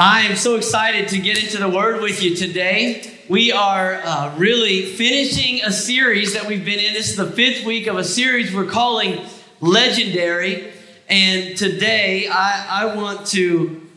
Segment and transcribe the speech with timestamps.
[0.00, 3.02] I am so excited to get into the Word with you today.
[3.28, 6.92] We are uh, really finishing a series that we've been in.
[6.94, 9.26] This is the fifth week of a series we're calling
[9.60, 10.72] Legendary.
[11.08, 13.88] And today I, I want to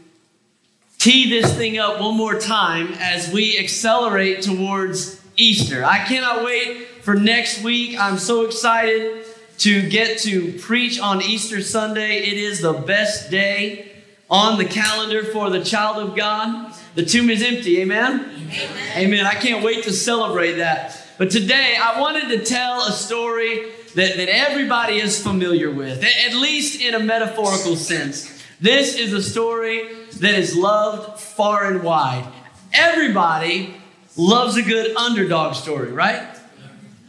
[0.98, 5.86] tee this thing up one more time as we accelerate towards Easter.
[5.86, 7.96] I cannot wait for next week.
[8.00, 9.24] I'm so excited
[9.60, 12.24] to get to preach on Easter Sunday.
[12.24, 13.91] It is the best day
[14.32, 16.74] on the calendar for the child of God.
[16.96, 17.82] The tomb is empty.
[17.82, 18.32] Amen?
[18.34, 18.98] Amen.
[18.98, 19.26] Amen.
[19.26, 20.98] I can't wait to celebrate that.
[21.18, 26.34] But today, I wanted to tell a story that, that everybody is familiar with, at
[26.34, 28.42] least in a metaphorical sense.
[28.62, 32.26] This is a story that is loved far and wide.
[32.74, 33.76] Everybody
[34.16, 36.26] loves a good underdog story, right?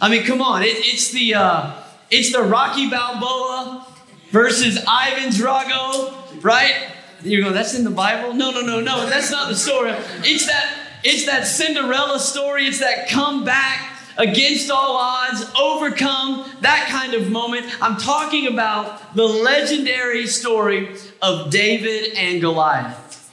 [0.01, 0.62] I mean, come on.
[0.62, 1.74] It, it's the uh,
[2.10, 3.87] it's the Rocky Balboa
[4.30, 6.91] versus Ivan Drago, right?
[7.24, 8.34] You're going, that's in the Bible?
[8.34, 9.92] No, no, no, no, that's not the story.
[10.24, 12.66] It's that, it's that Cinderella story.
[12.66, 17.66] It's that comeback against all odds, overcome, that kind of moment.
[17.82, 23.32] I'm talking about the legendary story of David and Goliath.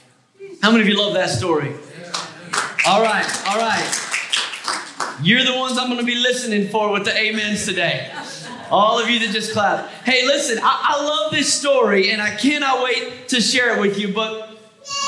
[0.62, 1.74] How many of you love that story?
[2.86, 4.06] All right, all right.
[5.22, 8.10] You're the ones I'm going to be listening for with the amens today.
[8.70, 9.92] All of you that just clapped.
[10.04, 13.98] Hey, listen, I, I love this story and I cannot wait to share it with
[13.98, 14.12] you.
[14.12, 14.56] But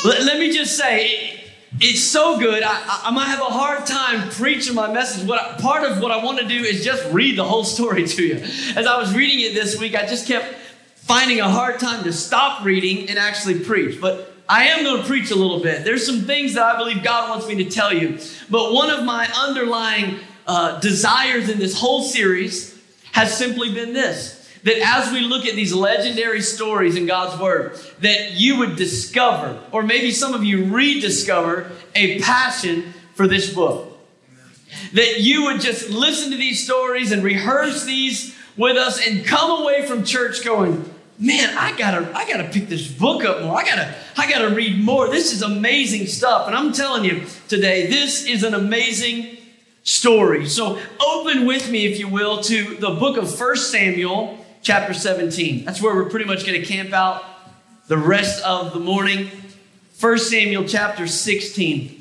[0.05, 2.62] let, let me just say, it, it's so good.
[2.62, 5.27] I, I, might have a hard time preaching my message.
[5.27, 8.22] What part of what I want to do is just read the whole story to
[8.22, 8.34] you.
[8.77, 10.55] As I was reading it this week, I just kept
[10.96, 14.00] finding a hard time to stop reading and actually preach.
[14.00, 15.84] But I am going to preach a little bit.
[15.84, 18.18] There's some things that I believe God wants me to tell you.
[18.50, 22.72] But one of my underlying uh, desires in this whole series
[23.12, 27.77] has simply been this that as we look at these legendary stories in God's Word,
[28.00, 33.88] that you would discover, or maybe some of you rediscover, a passion for this book.
[34.94, 39.62] That you would just listen to these stories and rehearse these with us and come
[39.62, 43.56] away from church going, man, I gotta, I gotta pick this book up more.
[43.56, 45.08] I gotta, I gotta read more.
[45.08, 46.46] This is amazing stuff.
[46.46, 49.39] And I'm telling you today, this is an amazing
[49.85, 50.47] story.
[50.47, 55.65] So open with me, if you will, to the book of First Samuel, chapter 17.
[55.65, 57.25] That's where we're pretty much going to camp out
[57.89, 59.31] the rest of the morning.
[59.93, 61.98] First Samuel, chapter 16.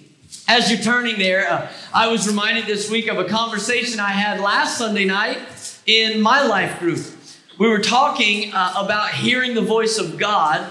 [0.47, 4.39] As you're turning there, uh, I was reminded this week of a conversation I had
[4.39, 5.39] last Sunday night
[5.85, 6.99] in my life group.
[7.57, 10.67] We were talking uh, about hearing the voice of God,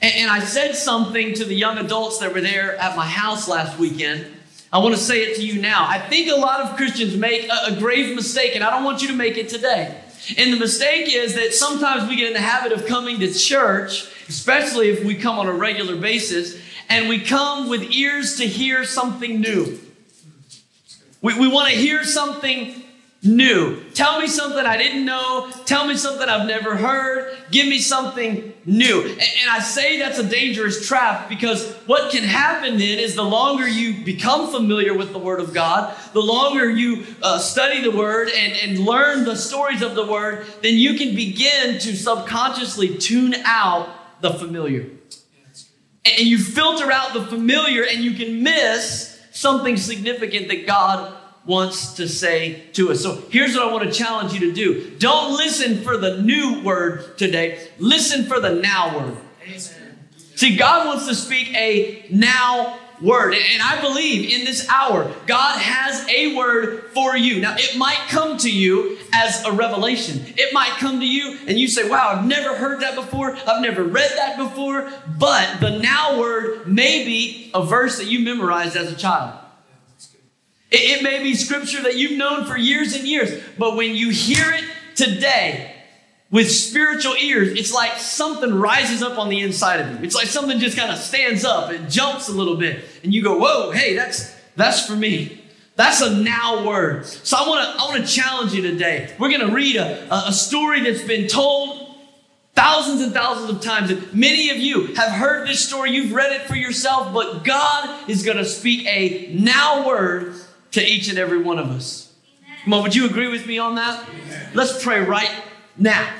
[0.00, 3.48] and, and I said something to the young adults that were there at my house
[3.48, 4.26] last weekend.
[4.72, 5.86] I want to say it to you now.
[5.86, 9.02] I think a lot of Christians make a, a, grave mistake, and I don't want
[9.02, 9.94] you to make it today.
[10.38, 14.10] And the mistake is that sometimes we get in the habit of coming to church,
[14.28, 18.84] especially if we come on a regular basis, and we come with ears to hear
[18.84, 19.78] something new.
[21.20, 22.81] We, we want to hear something
[23.24, 23.80] new.
[23.90, 25.50] Tell me something I didn't know.
[25.64, 27.36] Tell me something I've never heard.
[27.50, 29.02] Give me something new.
[29.02, 33.68] And, I say that's a dangerous trap because what can happen then is the longer
[33.68, 38.30] you become familiar with the Word of God, the longer you uh, study the Word
[38.34, 43.34] and, and learn the stories of the Word, then you can begin to subconsciously tune
[43.44, 43.88] out
[44.20, 44.88] the familiar.
[46.04, 51.94] And you filter out the familiar and you can miss something significant that God wants
[51.94, 53.02] to say to us.
[53.02, 54.90] So here's what I want to challenge you to do.
[54.98, 57.68] Don't listen for the new word today.
[57.78, 59.16] Listen for the now word.
[59.42, 59.98] Amen.
[60.36, 63.34] See, God wants to speak a now word.
[63.34, 67.40] And I believe in this hour, God has a word for you.
[67.40, 70.24] Now, it might come to you as a revelation.
[70.36, 73.36] It might come to you and you say, Wow, I've never heard that before.
[73.36, 74.90] I've never read that before.
[75.18, 79.38] But the now word may be a verse that you memorized as a child.
[80.72, 84.10] It, it may be scripture that you've known for years and years, but when you
[84.10, 85.76] hear it today
[86.30, 90.04] with spiritual ears, it's like something rises up on the inside of you.
[90.04, 93.22] It's like something just kind of stands up, and jumps a little bit, and you
[93.22, 95.38] go, Whoa, hey, that's that's for me.
[95.74, 97.06] That's a now word.
[97.06, 99.14] So I want to I want to challenge you today.
[99.18, 101.96] We're going to read a, a story that's been told
[102.54, 103.90] thousands and thousands of times.
[103.90, 105.92] And many of you have heard this story.
[105.92, 110.34] You've read it for yourself, but God is going to speak a now word
[110.72, 112.12] to each and every one of us.
[112.64, 114.08] Come on, would you agree with me on that?
[114.54, 115.30] Let's pray right
[115.76, 116.12] now.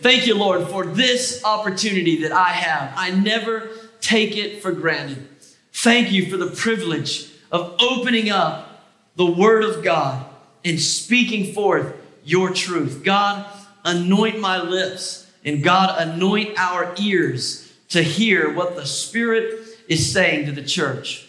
[0.00, 2.92] Thank you, Lord, for this opportunity that I have.
[2.96, 3.70] I never
[4.00, 5.26] take it for granted.
[5.72, 8.84] Thank you for the privilege of opening up
[9.16, 10.24] the Word of God
[10.64, 11.94] and speaking forth
[12.24, 13.02] your truth.
[13.02, 13.46] God,
[13.84, 20.46] anoint my lips, and God, anoint our ears to hear what the Spirit is saying
[20.46, 21.27] to the church.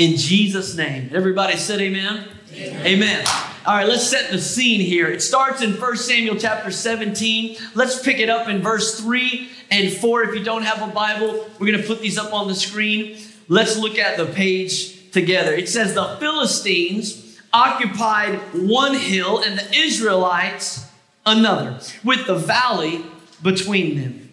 [0.00, 1.10] In Jesus' name.
[1.12, 2.26] Everybody said amen?
[2.54, 2.86] Amen.
[2.86, 3.26] amen.
[3.66, 5.08] All right, let's set the scene here.
[5.08, 7.58] It starts in 1 Samuel chapter 17.
[7.74, 10.22] Let's pick it up in verse 3 and 4.
[10.22, 13.18] If you don't have a Bible, we're going to put these up on the screen.
[13.48, 15.52] Let's look at the page together.
[15.52, 20.88] It says, The Philistines occupied one hill and the Israelites
[21.26, 23.04] another, with the valley
[23.42, 24.32] between them.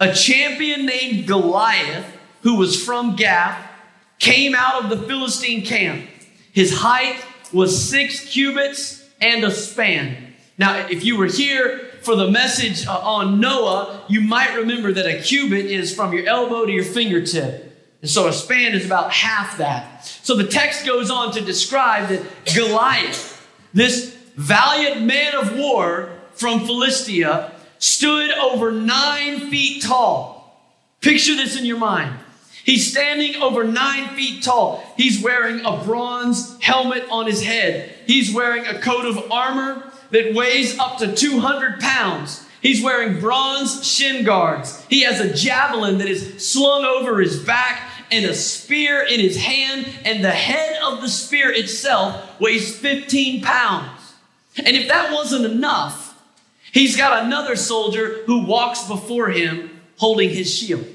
[0.00, 2.04] A champion named Goliath,
[2.42, 3.70] who was from Gath,
[4.18, 6.08] came out of the Philistine camp.
[6.52, 10.34] His height was six cubits and a span.
[10.56, 15.06] Now, if you were here for the message uh, on Noah, you might remember that
[15.06, 17.72] a cubit is from your elbow to your fingertip.
[18.02, 20.04] And so a span is about half that.
[20.04, 22.22] So the text goes on to describe that
[22.54, 30.60] Goliath, this valiant man of war from Philistia, stood over nine feet tall.
[31.00, 32.14] Picture this in your mind.
[32.64, 34.82] He's standing over nine feet tall.
[34.96, 37.94] He's wearing a bronze helmet on his head.
[38.06, 42.46] He's wearing a coat of armor that weighs up to 200 pounds.
[42.62, 44.82] He's wearing bronze shin guards.
[44.88, 49.36] He has a javelin that is slung over his back and a spear in his
[49.36, 54.14] hand, and the head of the spear itself weighs 15 pounds.
[54.56, 56.18] And if that wasn't enough,
[56.72, 60.86] he's got another soldier who walks before him holding his shield.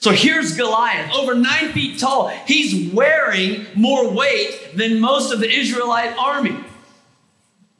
[0.00, 2.28] So here's Goliath, over nine feet tall.
[2.28, 6.56] He's wearing more weight than most of the Israelite army.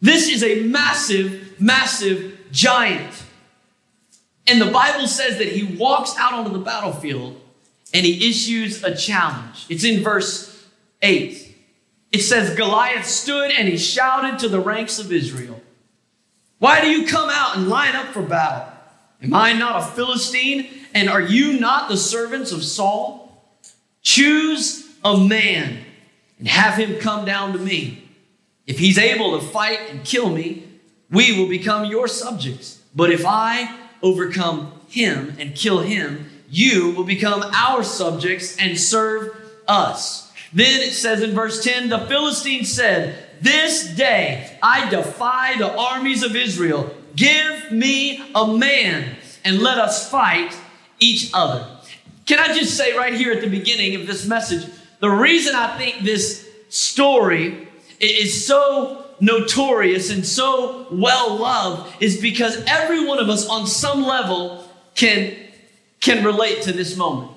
[0.02, 3.24] This is a massive, massive giant.
[4.46, 7.40] And the Bible says that he walks out onto the battlefield
[7.94, 9.64] and he issues a challenge.
[9.70, 10.66] It's in verse
[11.00, 11.56] 8.
[12.12, 15.60] It says, Goliath stood and he shouted to the ranks of Israel,
[16.58, 18.72] Why do you come out and line up for battle?
[19.22, 20.79] Am I not a Philistine?
[20.94, 23.44] And are you not the servants of Saul?
[24.02, 25.84] Choose a man
[26.38, 28.08] and have him come down to me.
[28.66, 30.66] If he's able to fight and kill me,
[31.10, 32.80] we will become your subjects.
[32.94, 39.36] But if I overcome him and kill him, you will become our subjects and serve
[39.68, 40.32] us.
[40.52, 46.22] Then it says in verse 10 the Philistines said, This day I defy the armies
[46.22, 46.94] of Israel.
[47.14, 50.56] Give me a man and let us fight
[51.00, 51.66] each other.
[52.26, 54.70] Can I just say right here at the beginning of this message,
[55.00, 57.68] the reason I think this story
[57.98, 64.02] is so notorious and so well loved is because every one of us on some
[64.02, 64.64] level
[64.94, 65.34] can,
[66.00, 67.32] can relate to this moment.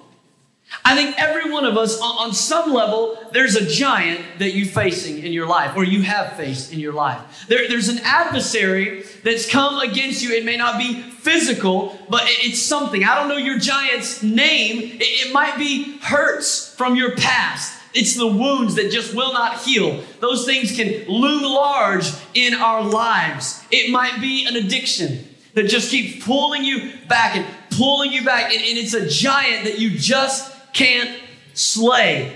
[0.86, 5.20] I think every one of us, on, some level, there's a giant that you're facing
[5.20, 7.46] in your life, or you have faced in your life.
[7.48, 10.32] There, there's an adversary that's come against you.
[10.32, 13.04] It may not be physical, but it's something.
[13.04, 14.98] I don't know your giant's name.
[15.00, 17.80] It, it might be hurts from your past.
[17.94, 20.04] It's the wounds that just will not heal.
[20.20, 23.64] Those things can loom large in our lives.
[23.72, 28.52] It might be an addiction that just keeps pulling you back and pulling you back.
[28.52, 31.20] And, and it's a giant that you just can't
[31.54, 32.36] slay.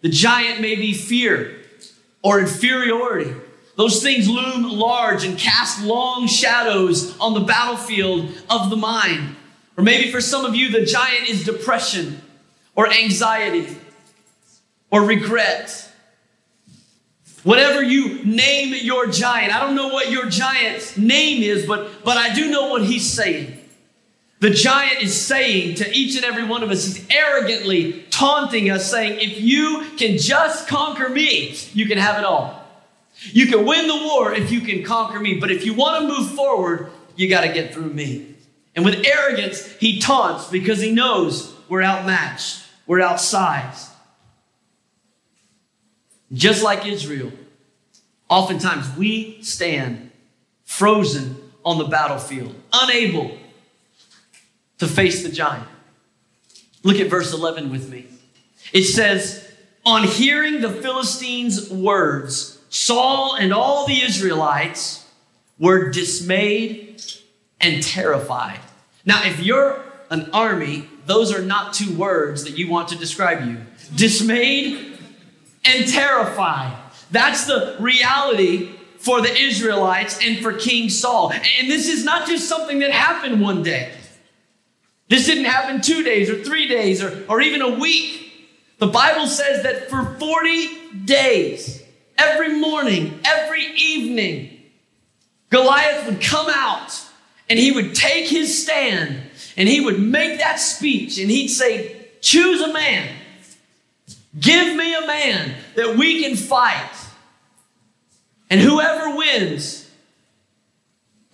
[0.00, 1.58] The giant may be fear
[2.22, 3.34] or inferiority.
[3.76, 9.36] Those things loom large and cast long shadows on the battlefield of the mind.
[9.76, 12.20] Or maybe for some of you, the giant is depression
[12.74, 13.76] or anxiety
[14.90, 15.90] or regret.
[17.42, 22.16] Whatever you name your giant, I don't know what your giant's name is, but, but
[22.16, 23.58] I do know what he's saying.
[24.42, 28.90] The giant is saying to each and every one of us, he's arrogantly taunting us,
[28.90, 32.60] saying, If you can just conquer me, you can have it all.
[33.30, 36.08] You can win the war if you can conquer me, but if you want to
[36.08, 38.34] move forward, you got to get through me.
[38.74, 43.90] And with arrogance, he taunts because he knows we're outmatched, we're outsized.
[46.32, 47.30] Just like Israel,
[48.28, 50.10] oftentimes we stand
[50.64, 53.38] frozen on the battlefield, unable
[54.82, 55.68] to face the giant.
[56.82, 58.06] Look at verse 11 with me.
[58.72, 59.48] It says,
[59.86, 65.08] On hearing the Philistines' words, Saul and all the Israelites
[65.56, 67.00] were dismayed
[67.60, 68.58] and terrified.
[69.06, 73.46] Now, if you're an army, those are not two words that you want to describe
[73.46, 73.58] you.
[73.94, 74.98] Dismayed
[75.64, 76.76] and terrified.
[77.12, 81.30] That's the reality for the Israelites and for King Saul.
[81.30, 83.92] And this is not just something that happened one day.
[85.12, 88.32] This didn't happen two days or three days or, or even a week.
[88.78, 91.82] The Bible says that for 40 days,
[92.16, 94.58] every morning, every evening,
[95.50, 96.98] Goliath would come out
[97.50, 99.20] and he would take his stand
[99.54, 103.14] and he would make that speech and he'd say, Choose a man.
[104.40, 106.88] Give me a man that we can fight.
[108.48, 109.90] And whoever wins,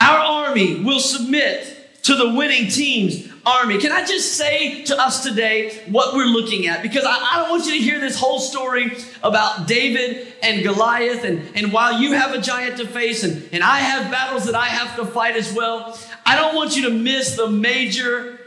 [0.00, 3.78] our army will submit to the winning team's army.
[3.78, 6.82] Can I just say to us today what we're looking at?
[6.82, 11.24] Because I, I, don't want you to hear this whole story about David and Goliath,
[11.24, 14.54] and, and while you have a giant to face, and, and I have battles that
[14.54, 18.38] I have to fight as well, I don't want you to miss the major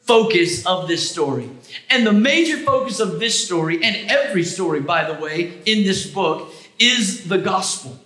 [0.00, 1.48] focus of this story.
[1.90, 6.06] And the major focus of this story, and every story, by the way, in this
[6.06, 7.98] book, is the gospel.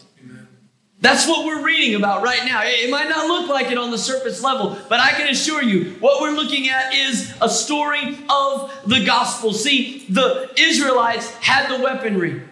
[1.02, 2.62] That's what we're reading about right now.
[2.62, 5.97] It might not look like it on the surface level, but I can assure you
[5.99, 9.52] what we're looking at is a story of the gospel.
[9.52, 12.42] See, the Israelites had the weaponry,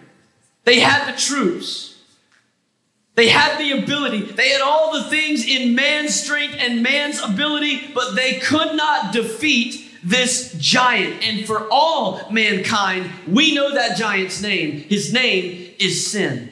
[0.65, 1.97] they had the troops,
[3.15, 7.89] they had the ability, they had all the things in man's strength and man's ability,
[7.95, 11.23] but they could not defeat this giant.
[11.25, 14.81] And for all mankind, we know that giant's name.
[14.81, 16.50] His name is sin.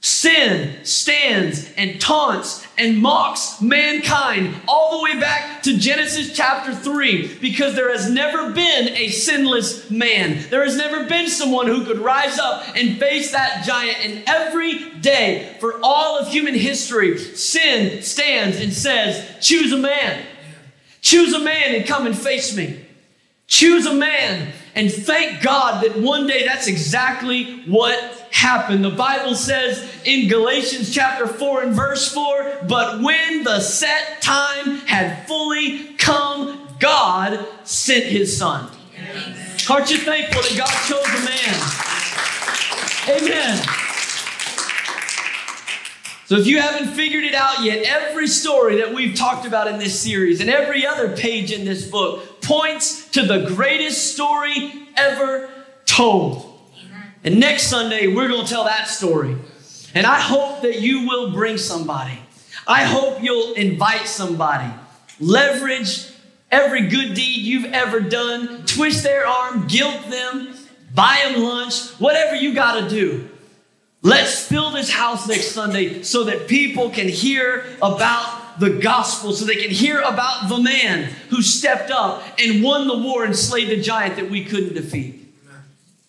[0.00, 7.38] Sin stands and taunts and mocks mankind all the way back to Genesis chapter 3
[7.38, 10.44] because there has never been a sinless man.
[10.48, 14.04] There has never been someone who could rise up and face that giant.
[14.04, 20.24] And every day for all of human history, sin stands and says, Choose a man.
[21.00, 22.84] Choose a man and come and face me.
[23.46, 24.52] Choose a man.
[24.76, 27.98] And thank God that one day that's exactly what
[28.30, 28.84] happened.
[28.84, 34.76] The Bible says in Galatians chapter 4 and verse 4 But when the set time
[34.80, 38.70] had fully come, God sent his son.
[39.70, 41.86] Aren't you thankful that God chose a man?
[43.22, 43.56] Amen.
[46.26, 49.78] So, if you haven't figured it out yet, every story that we've talked about in
[49.78, 55.50] this series and every other page in this book points to the greatest story ever
[55.84, 56.60] told.
[57.24, 59.36] And next Sunday, we're going to tell that story.
[59.94, 62.18] And I hope that you will bring somebody.
[62.66, 64.72] I hope you'll invite somebody.
[65.18, 66.10] Leverage
[66.50, 70.54] every good deed you've ever done, twist their arm, guilt them,
[70.94, 73.28] buy them lunch, whatever you got to do.
[74.02, 79.44] Let's fill this house next Sunday so that people can hear about the gospel, so
[79.44, 83.68] they can hear about the man who stepped up and won the war and slayed
[83.68, 85.22] the giant that we couldn't defeat.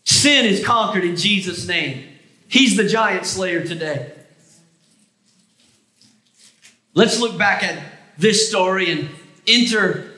[0.04, 2.08] Sin is conquered in Jesus' name.
[2.48, 4.14] He's the giant slayer today.
[6.94, 7.84] Let's look back at
[8.18, 9.10] this story and
[9.46, 10.12] enter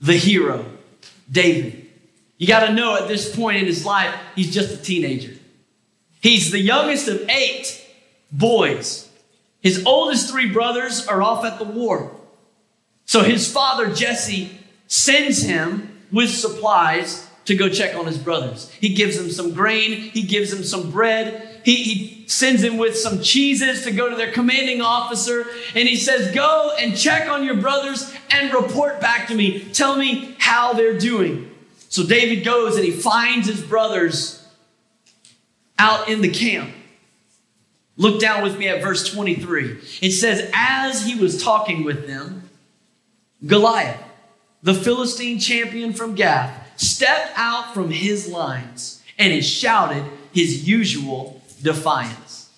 [0.00, 0.66] the hero,
[1.30, 1.86] David.
[2.36, 5.32] You got to know at this point in his life, he's just a teenager.
[6.20, 7.86] He's the youngest of eight
[8.32, 9.08] boys.
[9.62, 12.14] His oldest three brothers are off at the war.
[13.06, 18.70] So his father, Jesse, sends him with supplies to go check on his brothers.
[18.70, 22.96] He gives them some grain, he gives them some bread, he, he sends them with
[22.96, 27.44] some cheeses to go to their commanding officer, and he says, Go and check on
[27.44, 29.60] your brothers and report back to me.
[29.72, 31.50] Tell me how they're doing.
[31.88, 34.44] So David goes and he finds his brothers
[35.78, 36.72] out in the camp.
[37.96, 39.78] Look down with me at verse 23.
[40.00, 42.48] It says, As he was talking with them,
[43.46, 44.02] Goliath,
[44.62, 51.42] the Philistine champion from Gath, stepped out from his lines and he shouted his usual
[51.62, 52.50] defiance.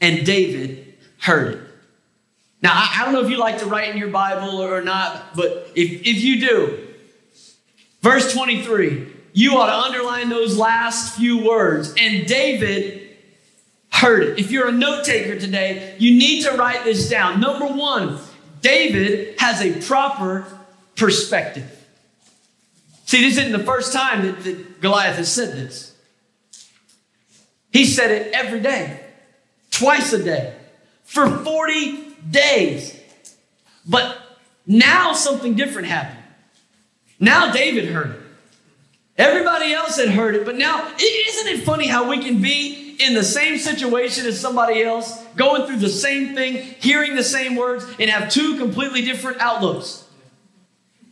[0.00, 1.60] And David heard it.
[2.62, 5.70] Now, I, don't know if you like to write in your Bible or not, but
[5.74, 6.88] if, if you do,
[8.02, 11.94] verse 23, you ought to underline those last few words.
[11.98, 12.99] And David
[14.00, 14.38] heard it.
[14.38, 17.40] If you're a note taker today, you need to write this down.
[17.40, 18.18] Number one,
[18.62, 20.46] David has a proper
[20.96, 21.76] perspective.
[23.04, 25.94] See, this isn't the first time that, that Goliath has said this.
[27.72, 29.04] He said it every day,
[29.70, 30.56] twice a day,
[31.04, 32.98] for 40 days.
[33.86, 34.18] But
[34.66, 36.22] now something different happened.
[37.18, 38.20] Now David heard it.
[39.18, 43.14] Everybody else had heard it, but now, isn't it funny how we can be in
[43.14, 47.84] the same situation as somebody else, going through the same thing, hearing the same words,
[47.98, 50.04] and have two completely different outlooks?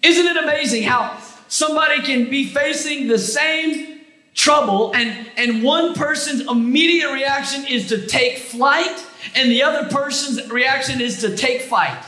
[0.02, 1.18] Isn't it amazing how
[1.48, 3.98] somebody can be facing the same
[4.34, 9.04] trouble and, and one person's immediate reaction is to take flight
[9.34, 12.00] and the other person's reaction is to take fight.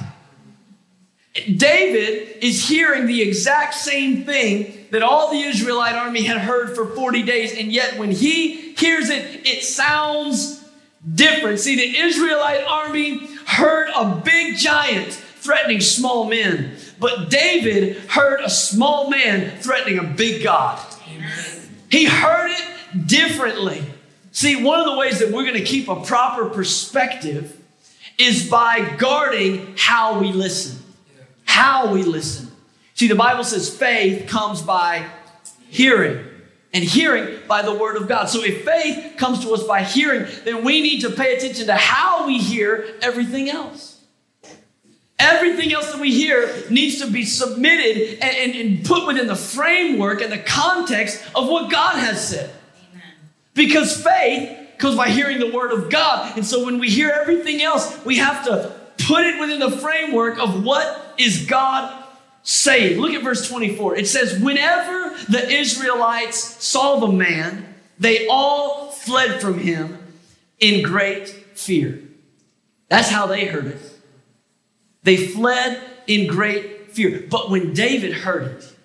[1.35, 6.87] David is hearing the exact same thing that all the Israelite army had heard for
[6.87, 10.65] 40 days, and yet when he hears it, it sounds
[11.15, 11.61] different.
[11.61, 16.77] See, the Israelite army heard a big giant threatening small men.
[16.99, 20.79] But David heard a small man threatening a big God.
[21.91, 23.83] He heard it differently.
[24.33, 27.57] See, one of the ways that we're going to keep a proper perspective
[28.19, 30.79] is by guarding how we listen.
[31.45, 32.49] How we listen.
[32.95, 35.07] See, the Bible says faith comes by
[35.69, 36.25] hearing,
[36.73, 38.27] and hearing by the word of God.
[38.27, 41.75] So if faith comes to us by hearing, then we need to pay attention to
[41.75, 44.01] how we hear everything else.
[45.19, 49.37] Everything else that we hear needs to be submitted and, and, and put within the
[49.37, 52.51] framework and the context of what God has said.
[53.53, 56.37] Because faith comes by hearing the word of God.
[56.37, 58.75] And so when we hear everything else, we have to
[59.07, 62.00] put it within the framework of what is God
[62.43, 63.01] saying.
[63.01, 63.97] Look at verse 24.
[63.97, 69.99] It says, Whenever the Israelites saw the man, they all fled from him
[70.59, 72.03] in great fear.
[72.89, 73.81] That's how they heard it.
[75.03, 77.25] They fled in great fear.
[77.31, 78.77] But when David heard it,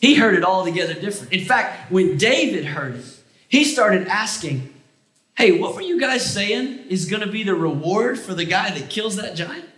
[0.00, 1.32] he heard it altogether different.
[1.32, 3.04] In fact, when David heard it,
[3.48, 4.72] he started asking,
[5.36, 8.70] Hey, what were you guys saying is going to be the reward for the guy
[8.70, 9.68] that kills that giant?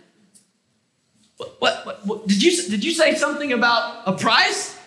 [1.39, 4.77] What, what, what, did you did you say something about a price?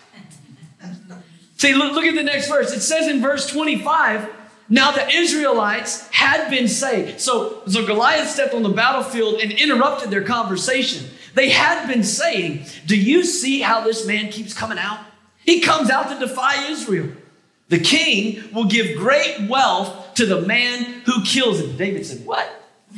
[1.57, 2.73] See, look, look at the next verse.
[2.73, 4.29] It says in verse 25,
[4.69, 7.21] now the Israelites had been saved.
[7.21, 11.09] So, so Goliath stepped on the battlefield and interrupted their conversation.
[11.33, 14.99] They had been saying, Do you see how this man keeps coming out?
[15.45, 17.09] He comes out to defy Israel.
[17.69, 21.77] The king will give great wealth to the man who kills him.
[21.77, 22.47] David said, What?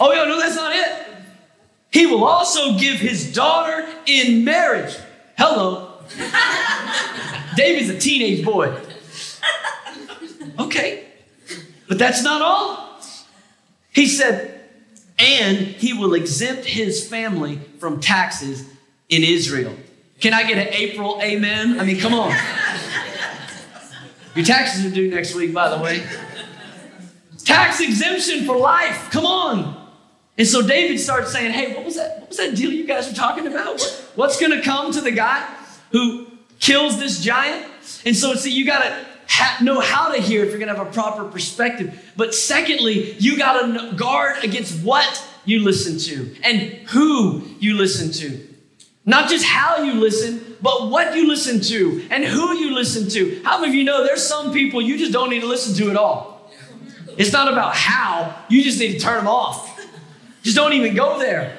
[0.00, 1.11] oh, yeah, no, that's not it.
[1.92, 4.96] He will also give his daughter in marriage.
[5.36, 6.00] Hello.
[7.54, 8.74] David's a teenage boy.
[10.58, 11.04] Okay.
[11.88, 13.00] But that's not all.
[13.92, 14.60] He said,
[15.18, 18.66] and he will exempt his family from taxes
[19.10, 19.76] in Israel.
[20.20, 21.78] Can I get an April amen?
[21.78, 22.34] I mean, come on.
[24.34, 26.02] Your taxes are due next week, by the way.
[27.44, 29.10] Tax exemption for life.
[29.10, 29.81] Come on.
[30.38, 32.20] And so David starts saying, Hey, what was that?
[32.20, 33.74] What was that deal you guys were talking about?
[33.78, 35.42] What, what's gonna come to the guy
[35.90, 36.26] who
[36.58, 37.66] kills this giant?
[38.06, 40.90] And so see, you gotta ha- know how to hear if you're gonna have a
[40.90, 42.12] proper perspective.
[42.16, 48.48] But secondly, you gotta guard against what you listen to and who you listen to.
[49.04, 53.42] Not just how you listen, but what you listen to and who you listen to.
[53.44, 55.90] How many of you know there's some people you just don't need to listen to
[55.90, 56.52] at all?
[57.18, 59.71] It's not about how, you just need to turn them off.
[60.42, 61.58] Just don't even go there.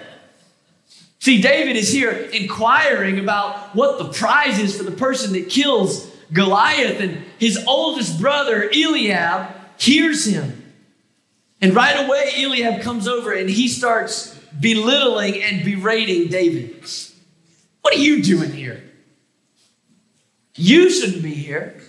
[1.20, 6.12] See, David is here inquiring about what the prize is for the person that kills
[6.34, 10.74] Goliath, and his oldest brother, Eliab, hears him.
[11.62, 16.84] And right away, Eliab comes over and he starts belittling and berating David.
[17.82, 18.84] What are you doing here?
[20.56, 21.82] You shouldn't be here.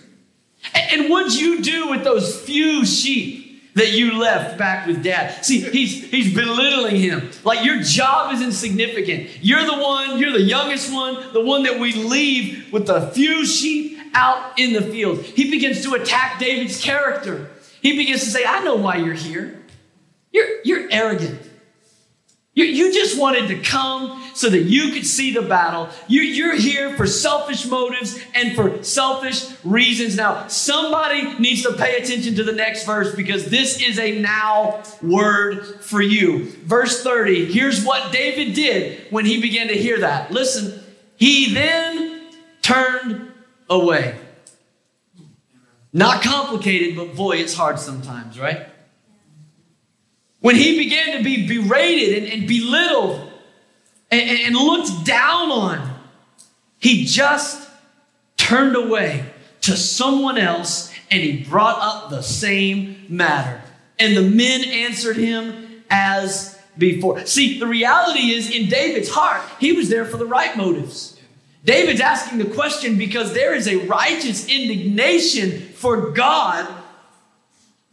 [0.73, 3.44] And what'd you do with those few sheep
[3.75, 5.45] that you left back with dad?
[5.45, 7.29] See, he's he's belittling him.
[7.43, 9.29] Like your job is insignificant.
[9.41, 13.45] You're the one, you're the youngest one, the one that we leave with the few
[13.45, 15.21] sheep out in the field.
[15.21, 17.51] He begins to attack David's character.
[17.81, 19.61] He begins to say, I know why you're here.
[20.31, 21.39] You're, you're arrogant.
[22.55, 25.89] You, you just wanted to come so that you could see the battle.
[26.07, 30.15] You, you're here for selfish motives and for selfish reasons.
[30.15, 34.83] Now, somebody needs to pay attention to the next verse because this is a now
[35.01, 36.45] word for you.
[36.63, 40.31] Verse 30, here's what David did when he began to hear that.
[40.31, 40.81] Listen,
[41.17, 43.33] he then turned
[43.69, 44.17] away.
[45.91, 48.67] Not complicated, but boy, it's hard sometimes, right?
[50.45, 53.31] When he began to be berated and, and belittled
[54.11, 55.99] and, and looked down on,
[56.77, 57.67] he just
[58.37, 59.25] turned away
[59.61, 63.59] to someone else and he brought up the same matter.
[63.97, 67.25] And the men answered him as before.
[67.25, 71.19] See, the reality is in David's heart, he was there for the right motives.
[71.63, 76.71] David's asking the question because there is a righteous indignation for God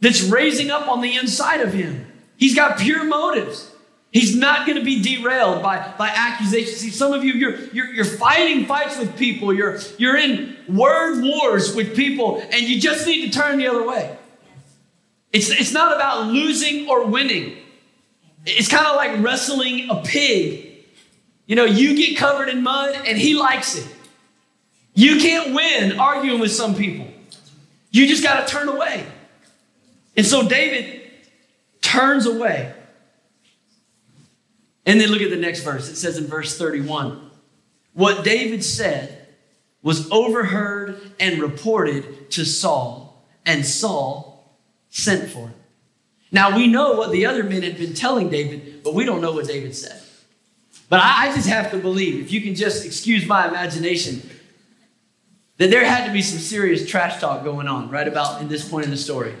[0.01, 2.11] that's raising up on the inside of him.
[2.43, 3.71] He's got pure motives.
[4.11, 6.75] He's not going to be derailed by, by accusations.
[6.75, 9.53] See, some of you, you're, you're, you're fighting fights with people.
[9.53, 13.87] You're, you're in word wars with people, and you just need to turn the other
[13.87, 14.17] way.
[15.31, 17.55] It's, it's not about losing or winning.
[18.45, 20.83] It's kind of like wrestling a pig.
[21.45, 23.87] You know, you get covered in mud, and he likes it.
[24.95, 27.07] You can't win arguing with some people.
[27.91, 29.05] You just got to turn away.
[30.17, 31.02] And so David
[31.93, 32.73] turns away.
[34.85, 35.89] And then look at the next verse.
[35.89, 37.31] It says in verse 31
[37.93, 39.27] What David said
[39.81, 44.57] was overheard and reported to Saul, and Saul
[44.89, 45.53] sent for him.
[46.31, 49.33] Now we know what the other men had been telling David, but we don't know
[49.33, 50.01] what David said.
[50.89, 54.29] But I, just have to believe, if you can just excuse my imagination,
[55.57, 58.67] that there had to be some serious trash talk going on right about in this
[58.67, 59.33] point in the story.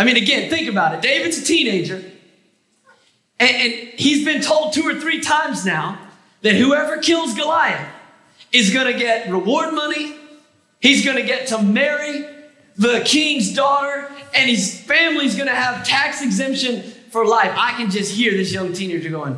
[0.00, 1.02] I mean, again, think about it.
[1.02, 1.96] David's a teenager,
[3.38, 5.98] and, and he's been told two or three times now
[6.40, 7.86] that whoever kills Goliath
[8.50, 10.16] is going to get reward money,
[10.80, 12.24] he's going to get to marry
[12.76, 17.52] the king's daughter, and his family's going to have tax exemption for life.
[17.54, 19.34] I can just hear this young teenager going,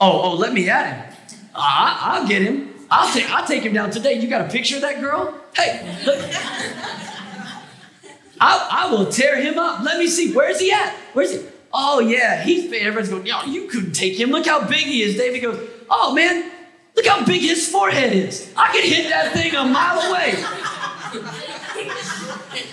[0.00, 1.16] "Oh, oh, let me at him.
[1.54, 2.72] I, I'll get him.
[2.90, 4.14] I'll take, I'll take him down today.
[4.14, 5.38] You got a picture of that girl?
[5.54, 7.12] Hey, look.
[8.40, 9.82] I, I will tear him up.
[9.82, 10.32] Let me see.
[10.32, 10.94] Where's he at?
[11.12, 11.46] Where's he?
[11.72, 14.30] Oh, yeah, he's Everyone's going, yo, you couldn't take him.
[14.30, 15.16] Look how big he is.
[15.16, 16.50] David goes, oh, man,
[16.94, 18.50] look how big his forehead is.
[18.56, 20.34] I could hit that thing a mile away.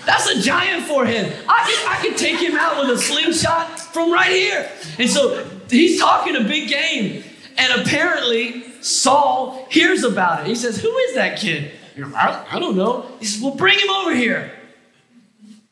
[0.06, 1.36] That's a giant forehead.
[1.48, 4.70] I could, I could take him out with a slingshot from right here.
[4.98, 7.24] And so he's talking a big game.
[7.56, 10.46] And apparently, Saul hears about it.
[10.46, 11.72] He says, Who is that kid?
[11.96, 13.06] I don't know.
[13.20, 14.50] He says, Well, bring him over here.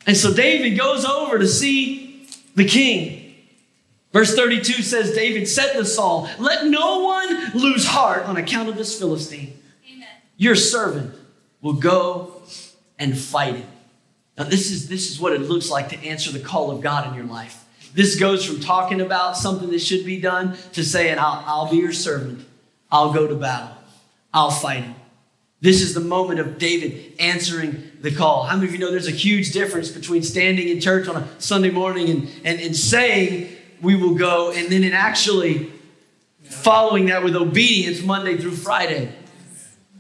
[0.07, 3.35] And so David goes over to see the king.
[4.13, 8.77] Verse 32 says, David said to Saul, Let no one lose heart on account of
[8.77, 9.59] this Philistine.
[9.91, 10.09] Amen.
[10.37, 11.15] Your servant
[11.63, 12.43] will go
[12.99, 13.69] and fight him.
[14.37, 17.09] Now, this is, this is what it looks like to answer the call of God
[17.09, 17.65] in your life.
[17.95, 21.77] This goes from talking about something that should be done to saying, I'll, I'll be
[21.77, 22.47] your servant.
[22.91, 23.77] I'll go to battle.
[24.33, 24.95] I'll fight him.
[25.63, 28.43] This is the moment of David answering the call.
[28.43, 31.41] How many of you know there's a huge difference between standing in church on a
[31.41, 35.71] Sunday morning and, and, and saying we will go and then in actually
[36.43, 39.15] following that with obedience Monday through Friday?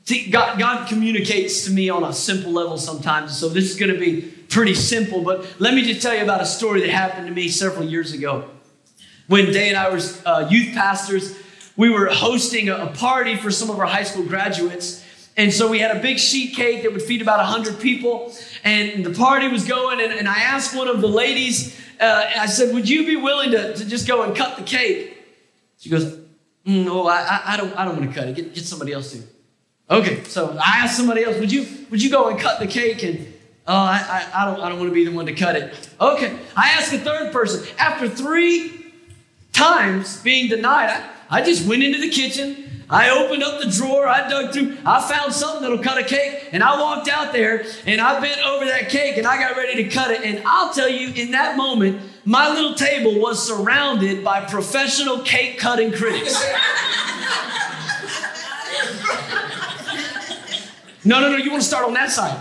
[0.02, 3.38] See, God, God communicates to me on a simple level sometimes.
[3.38, 6.40] So this is going to be pretty simple, but let me just tell you about
[6.40, 8.50] a story that happened to me several years ago.
[9.28, 11.38] When Day and I were uh, youth pastors,
[11.76, 15.01] we were hosting a, a party for some of our high school graduates.
[15.36, 18.32] And so we had a big sheet cake that would feed about 100 people.
[18.64, 22.46] And the party was going, and, and I asked one of the ladies, uh, I
[22.46, 25.18] said, Would you be willing to, to just go and cut the cake?
[25.78, 26.18] She goes,
[26.64, 28.36] No, Oh, I, I, don't, I don't want to cut it.
[28.36, 29.22] Get, get somebody else to.
[29.90, 33.02] Okay, so I asked somebody else, Would you, would you go and cut the cake?
[33.02, 33.32] And
[33.66, 35.90] oh, I, I, I, don't, I don't want to be the one to cut it.
[36.00, 37.66] Okay, I asked a third person.
[37.78, 38.92] After three
[39.52, 42.68] times being denied, I, I just went into the kitchen.
[42.92, 46.50] I opened up the drawer, I dug through, I found something that'll cut a cake,
[46.52, 49.82] and I walked out there and I bent over that cake and I got ready
[49.82, 50.20] to cut it.
[50.22, 55.58] And I'll tell you, in that moment, my little table was surrounded by professional cake
[55.58, 56.38] cutting critics.
[61.06, 62.38] no, no, no, you want to start on that side.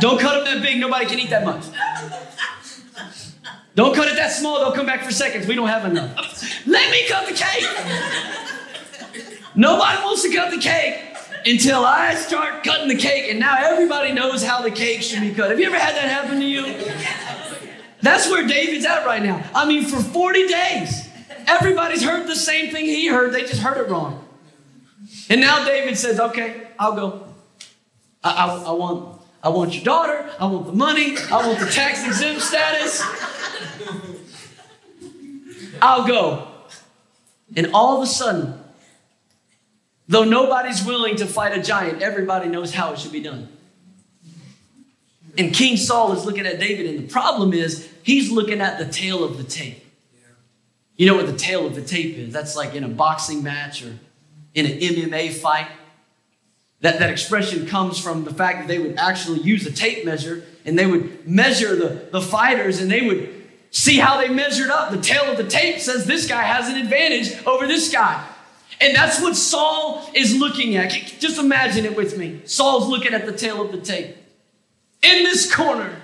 [0.00, 1.64] Don't cut them that big, nobody can eat that much.
[3.74, 5.46] Don't cut it that small, they'll come back for seconds.
[5.46, 6.66] We don't have enough.
[6.66, 7.68] Let me cut the cake.
[9.56, 11.00] Nobody wants to cut the cake
[11.44, 15.32] until I start cutting the cake, and now everybody knows how the cake should be
[15.32, 15.50] cut.
[15.50, 16.64] Have you ever had that happen to you?
[18.00, 19.44] That's where David's at right now.
[19.54, 21.08] I mean, for 40 days,
[21.46, 24.26] everybody's heard the same thing he heard, they just heard it wrong.
[25.28, 27.26] And now David says, Okay, I'll go.
[28.22, 31.66] I, I, I want, I want your daughter, I want the money, I want the
[31.66, 33.02] tax exempt status.
[35.80, 36.48] I'll go.
[37.56, 38.58] And all of a sudden,
[40.08, 43.48] though nobody's willing to fight a giant, everybody knows how it should be done.
[45.36, 48.86] And King Saul is looking at David, and the problem is he's looking at the
[48.86, 49.84] tale of the tape.
[50.96, 52.32] You know what the tale of the tape is?
[52.32, 53.98] That's like in a boxing match or
[54.54, 55.66] in an MMA fight.
[56.80, 60.44] That, that expression comes from the fact that they would actually use a tape measure
[60.64, 63.43] and they would measure the, the fighters and they would
[63.74, 64.92] see how they measured up.
[64.92, 68.24] The tale of the tape says this guy has an advantage over this guy.
[68.80, 70.90] And that's what Saul is looking at.
[71.18, 72.40] Just imagine it with me.
[72.44, 74.16] Saul's looking at the tale of the tape.
[75.02, 75.96] In this corner,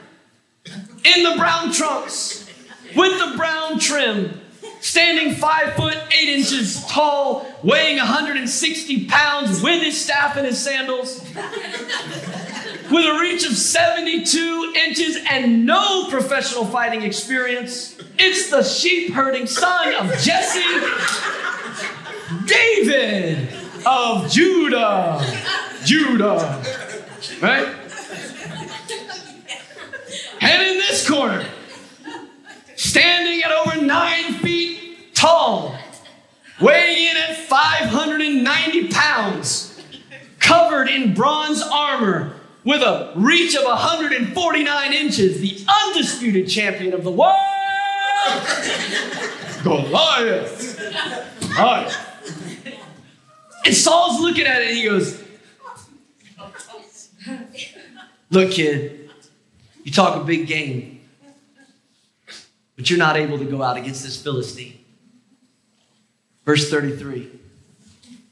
[0.66, 2.48] in the brown trunks,
[2.96, 4.40] with the brown trim,
[4.80, 11.24] standing five foot eight inches tall, weighing 160 pounds, with his staff and his sandals
[12.90, 17.96] with a reach of 72 inches and no professional fighting experience.
[18.18, 20.61] It's the sheep herding son of Jesse,
[22.46, 23.48] David
[23.87, 25.24] of Judah.
[25.85, 26.62] Judah.
[27.40, 27.68] Right?
[30.40, 31.44] And in this corner,
[32.76, 35.76] standing at over nine feet tall,
[36.61, 39.81] weighing in at 590 pounds,
[40.38, 47.11] covered in bronze armor, with a reach of 149 inches, the undisputed champion of the
[47.11, 47.35] world,
[49.62, 50.79] Goliath.
[51.53, 51.92] Hi.
[53.64, 55.23] And Saul's looking at it and he goes,
[58.31, 59.11] Look, kid,
[59.85, 61.01] you talk a big game,
[62.77, 64.79] but you're not able to go out against this Philistine.
[66.44, 67.31] Verse 33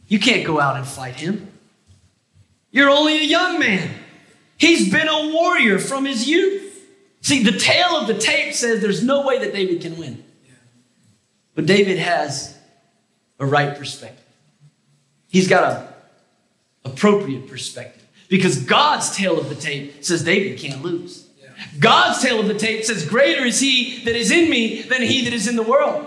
[0.06, 1.52] You can't go out and fight him.
[2.70, 3.90] You're only a young man.
[4.58, 6.64] He's been a warrior from his youth.
[7.22, 10.24] See, the tale of the tape says there's no way that David can win.
[11.54, 12.56] But David has
[13.40, 14.24] a right perspective.
[15.28, 15.94] He's got a
[16.84, 18.06] appropriate perspective.
[18.28, 21.28] Because God's tale of the tape says David can't lose.
[21.80, 25.24] God's tale of the tape says, Greater is he that is in me than he
[25.24, 26.06] that is in the world.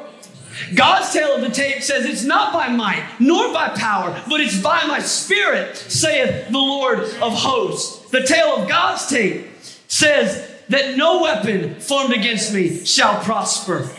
[0.76, 4.62] God's tale of the tape says, It's not by might nor by power, but it's
[4.62, 8.01] by my spirit, saith the Lord of hosts.
[8.12, 9.48] The tale of God's tape
[9.88, 13.90] says that no weapon formed against me shall prosper.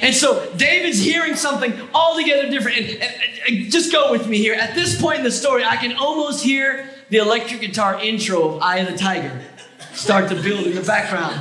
[0.00, 2.78] And so David's hearing something altogether different.
[2.78, 3.14] And, and,
[3.48, 4.54] and, just go with me here.
[4.54, 8.62] At this point in the story, I can almost hear the electric guitar intro of
[8.62, 9.40] Eye of the Tiger
[9.92, 11.40] start to build in the background.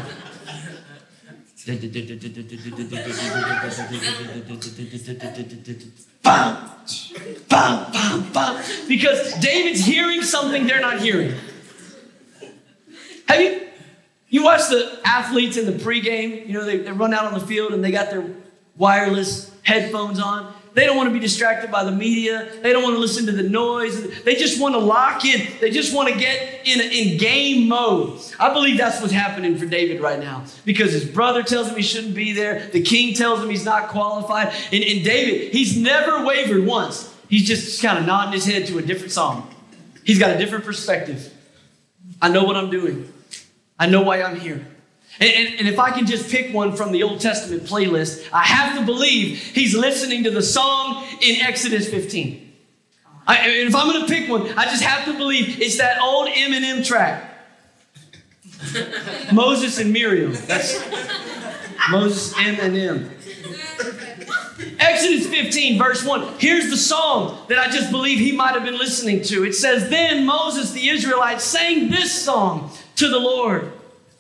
[6.24, 6.69] bam,
[7.50, 8.63] bam, bam, bam.
[8.88, 11.34] Because David's hearing something they're not hearing.
[13.32, 13.67] Have you
[14.28, 16.48] you watch the athletes in the pregame?
[16.48, 18.26] You know, they, they run out on the field and they got their
[18.78, 20.54] wireless headphones on.
[20.74, 22.50] They don't want to be distracted by the media.
[22.62, 24.24] They don't want to listen to the noise.
[24.24, 25.48] They just want to lock in.
[25.60, 28.22] They just want to get in, in game mode.
[28.39, 31.82] I believe that's what's happening for David right now because his brother tells him he
[31.82, 32.70] shouldn't be there.
[32.72, 34.54] The king tells him he's not qualified.
[34.72, 37.13] And, and David, he's never wavered once.
[37.30, 39.54] He's just kind of nodding his head to a different song.
[40.06, 41.34] He's got a different perspective.
[42.22, 43.11] I know what I'm doing,
[43.82, 44.63] I know why I'm here.
[45.20, 48.44] And, and, and, if I can just pick one from the Old Testament playlist, I
[48.44, 52.54] have to believe he's listening to the song in Exodus 15.
[53.26, 56.00] I, and if I'm going to pick one, I just have to believe it's that
[56.00, 57.28] old Eminem track.
[59.34, 60.34] Moses and Miriam.
[60.46, 60.80] That's
[61.89, 63.12] Moses M and M.
[64.78, 66.36] Exodus 15, verse 1.
[66.38, 69.44] Here's the song that I just believe he might have been listening to.
[69.44, 73.72] It says, Then Moses the Israelite sang this song to the Lord.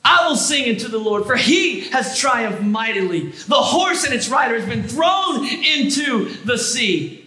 [0.03, 3.27] I will sing unto the Lord, for he has triumphed mightily.
[3.29, 7.20] The horse and its rider has been thrown into the sea.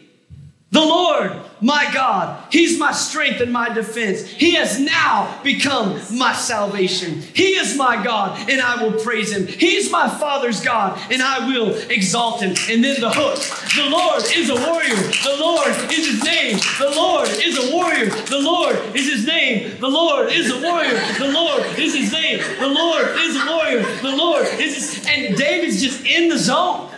[0.74, 4.26] The Lord, my God, He's my strength and my defense.
[4.26, 7.20] He has now become my salvation.
[7.20, 9.46] He is my God, and I will praise Him.
[9.46, 12.56] He's my Father's God, and I will exalt Him.
[12.68, 13.36] And then the hook
[13.76, 14.96] The Lord is a warrior.
[14.96, 16.58] The Lord is His name.
[16.80, 18.06] The Lord is a warrior.
[18.06, 19.78] The Lord is His name.
[19.78, 20.98] The Lord is a warrior.
[21.20, 22.40] The Lord is His name.
[22.58, 23.82] The Lord is a warrior.
[24.02, 25.06] The Lord is His.
[25.06, 26.90] And David's just in the zone.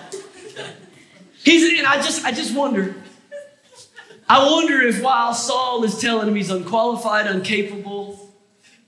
[1.45, 2.95] He's, and I just, I just wonder
[4.29, 8.35] I wonder if while Saul is telling him he's unqualified, incapable,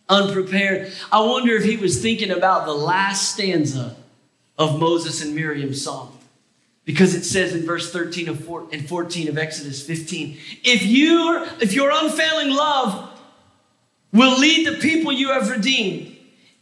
[0.09, 3.97] unprepared, I wonder if he was thinking about the last stanza
[4.59, 6.19] of Moses and Miriam's song.
[6.85, 11.91] Because it says in verse 13 and 14 of Exodus 15, if you if your
[11.93, 13.11] unfailing love
[14.11, 16.17] will lead the people you have redeemed,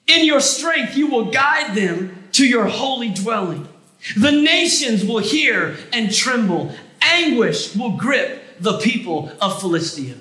[0.08, 3.68] in your strength you will guide them to your holy dwelling.
[4.16, 6.74] The nations will hear and tremble.
[7.00, 10.14] Anguish will grip the people of Philistia.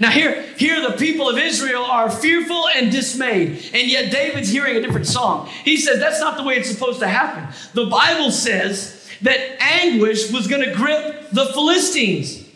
[0.00, 4.76] Now, here, here the people of Israel are fearful and dismayed, and yet David's hearing
[4.76, 5.48] a different song.
[5.64, 7.54] He says that's not the way it's supposed to happen.
[7.74, 12.48] The Bible says that anguish was going to grip the Philistines,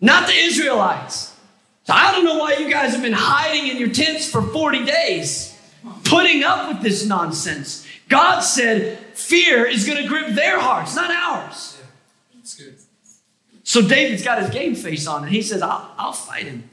[0.00, 1.36] not the Israelites.
[1.84, 4.84] So I don't know why you guys have been hiding in your tents for 40
[4.84, 5.58] days,
[6.04, 7.86] putting up with this nonsense.
[8.08, 11.80] God said fear is going to grip their hearts, not ours.
[13.70, 16.68] So David's got his game face on, and he says, I'll, I'll fight him.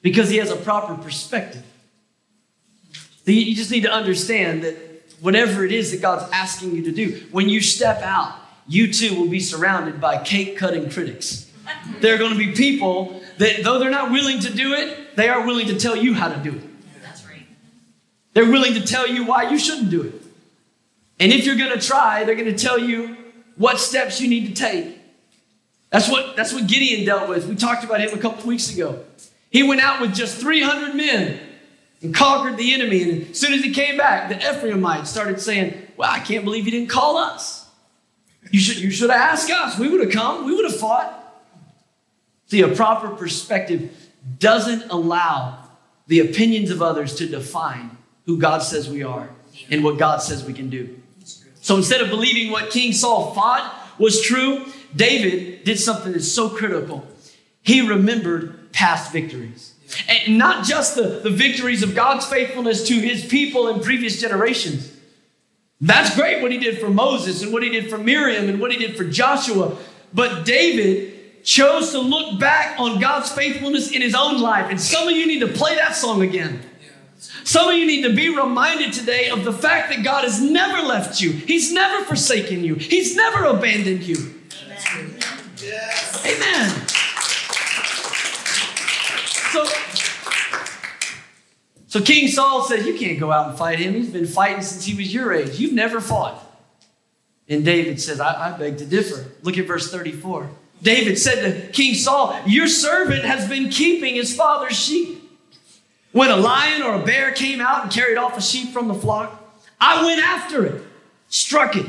[0.00, 1.62] Because he has a proper perspective.
[3.26, 4.74] You just need to understand that
[5.20, 9.14] whatever it is that God's asking you to do, when you step out, you too
[9.20, 11.52] will be surrounded by cake cutting critics.
[12.00, 15.28] There are going to be people that, though they're not willing to do it, they
[15.28, 17.02] are willing to tell you how to do it.
[17.02, 17.46] That's right.
[18.32, 20.14] They're willing to tell you why you shouldn't do it.
[21.20, 23.18] And if you're going to try, they're going to tell you
[23.56, 25.00] what steps you need to take.
[25.92, 27.46] That's what, that's what Gideon dealt with.
[27.46, 29.04] We talked about him a couple weeks ago.
[29.50, 31.38] He went out with just 300 men
[32.00, 33.02] and conquered the enemy.
[33.02, 36.64] And as soon as he came back, the Ephraimites started saying, Well, I can't believe
[36.64, 37.68] you didn't call us.
[38.50, 39.78] You should, you should have asked us.
[39.78, 41.18] We would have come, we would have fought.
[42.46, 43.94] See, a proper perspective
[44.38, 45.58] doesn't allow
[46.06, 49.28] the opinions of others to define who God says we are
[49.70, 50.98] and what God says we can do.
[51.60, 56.48] So instead of believing what King Saul thought was true, David did something that's so
[56.48, 57.06] critical.
[57.62, 59.74] He remembered past victories.
[60.08, 64.90] And not just the, the victories of God's faithfulness to his people in previous generations.
[65.80, 68.72] That's great what he did for Moses and what he did for Miriam and what
[68.72, 69.76] he did for Joshua.
[70.14, 74.66] But David chose to look back on God's faithfulness in his own life.
[74.70, 76.62] And some of you need to play that song again.
[77.44, 80.86] Some of you need to be reminded today of the fact that God has never
[80.86, 84.40] left you, He's never forsaken you, He's never abandoned you.
[85.62, 85.90] Amen.
[86.24, 86.88] Amen.
[89.52, 89.66] So,
[91.86, 93.94] so King Saul said, You can't go out and fight him.
[93.94, 95.58] He's been fighting since he was your age.
[95.58, 96.42] You've never fought.
[97.48, 99.26] And David says, I, I beg to differ.
[99.42, 100.48] Look at verse 34.
[100.82, 105.18] David said to King Saul, Your servant has been keeping his father's sheep.
[106.12, 108.94] When a lion or a bear came out and carried off a sheep from the
[108.94, 109.38] flock,
[109.80, 110.82] I went after it,
[111.28, 111.86] struck it,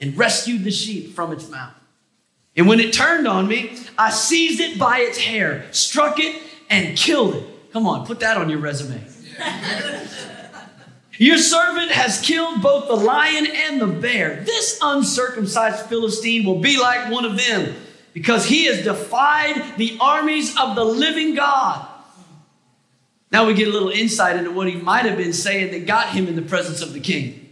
[0.00, 1.72] and rescued the sheep from its mouth.
[2.56, 6.40] And when it turned on me, I seized it by its hair, struck it,
[6.70, 7.72] and killed it.
[7.72, 9.04] Come on, put that on your resume.
[11.18, 14.42] Your servant has killed both the lion and the bear.
[14.44, 17.74] This uncircumcised Philistine will be like one of them
[18.12, 21.86] because he has defied the armies of the living God.
[23.32, 26.10] Now we get a little insight into what he might have been saying that got
[26.10, 27.45] him in the presence of the king.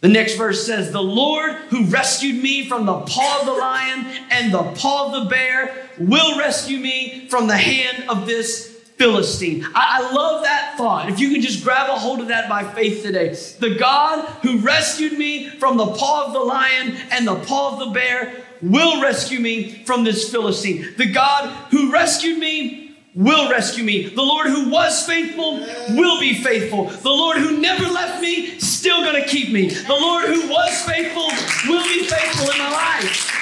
[0.00, 4.06] The next verse says, The Lord who rescued me from the paw of the lion
[4.30, 9.66] and the paw of the bear will rescue me from the hand of this Philistine.
[9.74, 11.08] I, love that thought.
[11.08, 13.28] If you can just grab a hold of that by faith today.
[13.58, 17.78] The God who rescued me from the paw of the lion and the paw of
[17.78, 20.94] the bear will rescue me from this Philistine.
[20.98, 22.79] The God who rescued me
[23.14, 24.08] will rescue me.
[24.08, 25.58] The Lord who was faithful
[25.96, 26.86] will be faithful.
[26.86, 29.68] The Lord who never left me, still gonna keep me.
[29.68, 31.28] The Lord who was faithful
[31.68, 33.36] will be faithful in my life.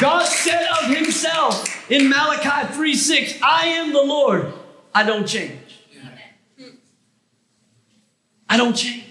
[0.00, 4.52] God said of himself in Malachi 3 6, I am the Lord,
[4.94, 5.60] I don't change.
[8.48, 9.04] I don't change.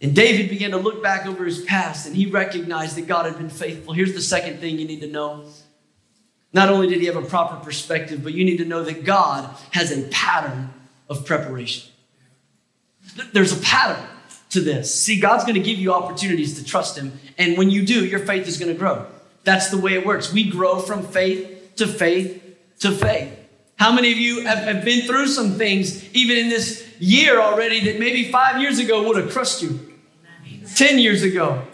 [0.00, 3.38] And David began to look back over his past and he recognized that God had
[3.38, 3.94] been faithful.
[3.94, 5.44] Here's the second thing you need to know
[6.52, 9.54] not only did he have a proper perspective, but you need to know that God
[9.70, 10.70] has a pattern
[11.08, 11.90] of preparation.
[13.32, 14.04] There's a pattern
[14.50, 14.94] to this.
[14.94, 18.20] See, God's going to give you opportunities to trust him, and when you do, your
[18.20, 19.06] faith is going to grow.
[19.44, 20.32] That's the way it works.
[20.32, 22.40] We grow from faith to faith
[22.80, 23.38] to faith.
[23.76, 27.80] How many of you have, have been through some things, even in this year already,
[27.86, 29.80] that maybe five years ago would have crushed you?
[30.76, 31.64] 10 years ago.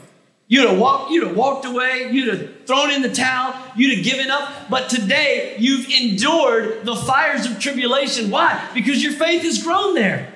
[0.51, 4.05] You'd have walked, you'd have walked away, you'd have thrown in the towel, you'd have
[4.05, 4.71] given up.
[4.71, 8.31] But today you've endured the fires of tribulation.
[8.31, 8.67] Why?
[8.73, 10.33] Because your faith has grown there.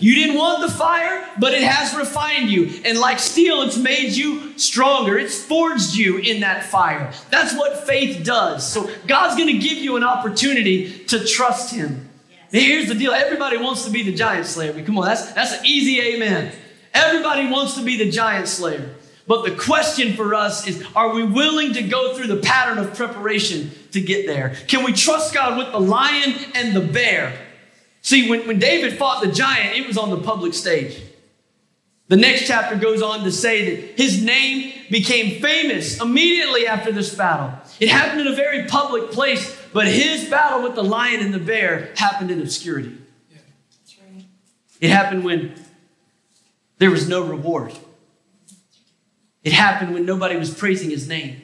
[0.00, 2.80] You didn't want the fire, but it has refined you.
[2.84, 5.18] And like steel, it's made you stronger.
[5.18, 7.12] It's forged you in that fire.
[7.30, 8.70] That's what faith does.
[8.70, 12.08] So God's going to give you an opportunity to trust Him.
[12.52, 12.64] Yes.
[12.64, 14.72] Here's the deal everybody wants to be the giant slayer.
[14.84, 16.52] Come on, that's, that's an easy amen.
[16.94, 18.94] Everybody wants to be the giant slayer.
[19.28, 22.94] But the question for us is are we willing to go through the pattern of
[22.94, 24.56] preparation to get there?
[24.66, 27.38] Can we trust God with the lion and the bear?
[28.00, 30.98] See, when, when David fought the giant, it was on the public stage.
[32.08, 37.14] The next chapter goes on to say that his name became famous immediately after this
[37.14, 37.52] battle.
[37.80, 41.38] It happened in a very public place, but his battle with the lion and the
[41.38, 42.96] bear happened in obscurity.
[44.80, 45.52] It happened when
[46.78, 47.74] there was no reward.
[49.48, 51.40] It happened when nobody was praising his name.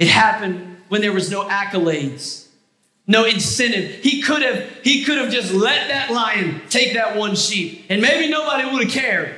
[0.00, 2.48] It happened when there was no accolades,
[3.06, 4.02] no incentive.
[4.02, 8.02] He could have he could have just let that lion take that one sheep and
[8.02, 9.36] maybe nobody would have cared.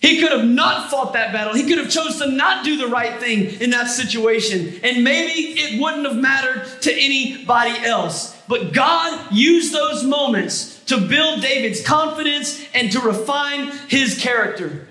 [0.00, 1.54] He could have not fought that battle.
[1.54, 5.58] He could have chose to not do the right thing in that situation and maybe
[5.58, 8.38] it wouldn't have mattered to anybody else.
[8.48, 14.88] But God used those moments to build David's confidence and to refine his character.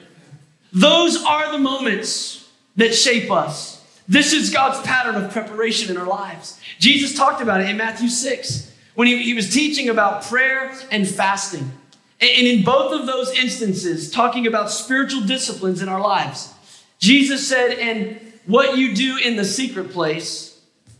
[0.73, 3.83] Those are the moments that shape us.
[4.07, 6.59] This is God's pattern of preparation in our lives.
[6.79, 11.07] Jesus talked about it in Matthew 6 when he, he was teaching about prayer and
[11.07, 11.71] fasting.
[12.19, 16.53] And, in both of those instances, talking about spiritual disciplines in our lives,
[16.99, 20.59] Jesus said, And what you do in the secret place,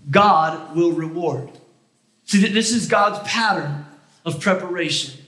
[0.10, 1.52] God will reward.
[2.26, 3.86] See, that this is God's pattern
[4.26, 5.20] of preparation.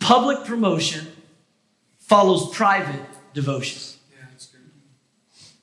[0.00, 1.08] Public promotion
[2.00, 3.00] follows private
[3.34, 3.98] devotion.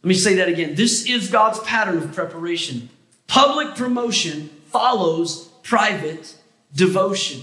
[0.01, 0.75] Let me say that again.
[0.75, 2.89] This is God's pattern of preparation.
[3.27, 6.35] Public promotion follows private
[6.73, 7.41] devotion.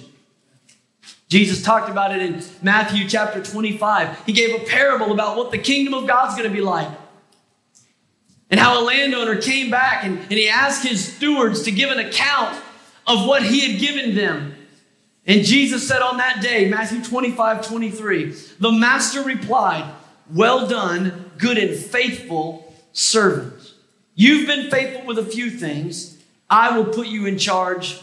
[1.28, 4.24] Jesus talked about it in Matthew chapter 25.
[4.24, 6.88] He gave a parable about what the kingdom of God's going to be like.
[8.48, 11.98] And how a landowner came back and, and he asked his stewards to give an
[11.98, 12.56] account
[13.06, 14.54] of what he had given them.
[15.26, 19.92] And Jesus said on that day, Matthew 25, 23, the master replied,
[20.32, 23.74] Well done, good and faithful servant.
[24.14, 26.18] You've been faithful with a few things.
[26.48, 28.00] I will put you in charge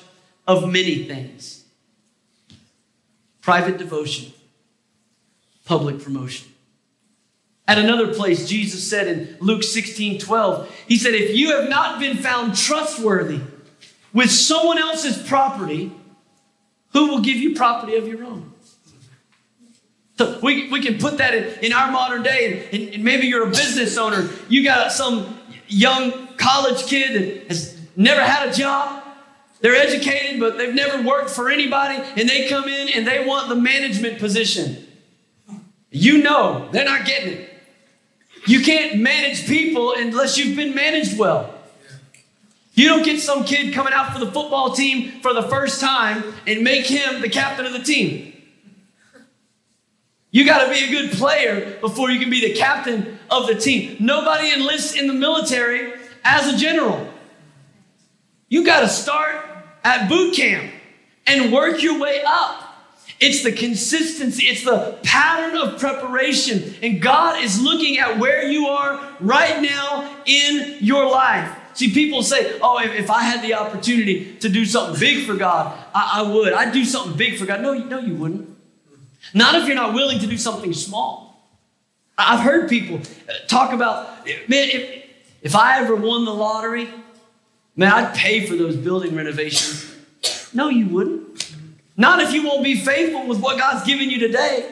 [0.47, 1.65] of many things.
[3.41, 4.31] Private devotion,
[5.65, 6.49] public promotion.
[7.67, 11.99] At another place, Jesus said in Luke 16 12, He said, If you have not
[11.99, 13.39] been found trustworthy
[14.13, 15.91] with someone else's property,
[16.91, 18.52] who will give you property of your own?
[20.17, 23.27] So we, we can put that in, in our modern day, and, and, and maybe
[23.27, 24.29] you're a business owner.
[24.47, 29.03] You got some young college kid that has never had a job.
[29.61, 33.49] They're educated, but they've never worked for anybody, and they come in and they want
[33.49, 34.85] the management position.
[35.89, 37.49] You know they're not getting it.
[38.45, 41.53] You can't manage people unless you've been managed well.
[42.73, 46.23] You don't get some kid coming out for the football team for the first time
[46.47, 48.32] and make him the captain of the team.
[50.33, 53.53] You got to be a good player before you can be the captain of the
[53.53, 53.97] team.
[53.99, 57.07] Nobody enlists in the military as a general.
[58.49, 59.35] You got to start
[59.83, 60.73] at boot camp
[61.27, 62.63] and work your way up.
[63.19, 66.73] It's the consistency, it's the pattern of preparation.
[66.81, 71.55] And God is looking at where you are right now in your life.
[71.75, 75.35] See, people say, oh, if, if I had the opportunity to do something big for
[75.35, 76.53] God, I, I would.
[76.53, 77.61] I'd do something big for God.
[77.61, 78.52] No, no, you wouldn't.
[79.33, 81.33] Not if you're not willing to do something small.
[82.17, 83.01] I've heard people
[83.47, 85.05] talk about, man, if,
[85.41, 86.89] if I ever won the lottery,
[87.75, 89.91] man, I'd pay for those building renovations.
[90.53, 91.51] No, you wouldn't.
[91.97, 94.71] Not if you won't be faithful with what God's given you today.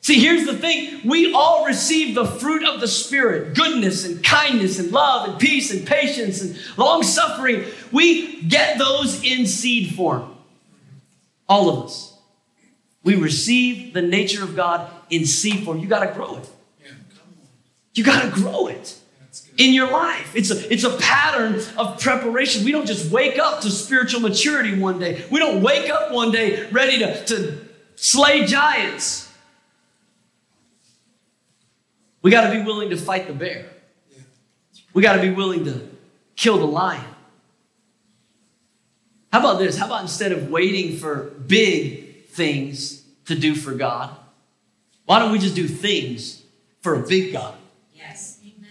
[0.00, 4.78] See, here's the thing we all receive the fruit of the Spirit goodness and kindness
[4.78, 7.64] and love and peace and patience and long suffering.
[7.92, 10.34] We get those in seed form.
[11.48, 12.07] All of us.
[13.08, 15.78] We receive the nature of God in seed form.
[15.78, 16.50] You got to grow it.
[17.94, 18.98] You got to grow it
[19.56, 20.36] in your life.
[20.36, 22.66] It's a, it's a pattern of preparation.
[22.66, 25.24] We don't just wake up to spiritual maturity one day.
[25.30, 27.58] We don't wake up one day ready to, to
[27.96, 29.32] slay giants.
[32.20, 33.70] We got to be willing to fight the bear.
[34.92, 35.88] We got to be willing to
[36.36, 37.06] kill the lion.
[39.32, 39.78] How about this?
[39.78, 42.97] How about instead of waiting for big things
[43.28, 44.14] to do for God.
[45.06, 46.42] Why don't we just do things
[46.80, 47.54] for a big God?
[47.94, 48.38] Yes.
[48.42, 48.68] Amen.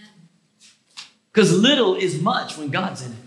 [1.32, 3.18] Because little is much when God's in it.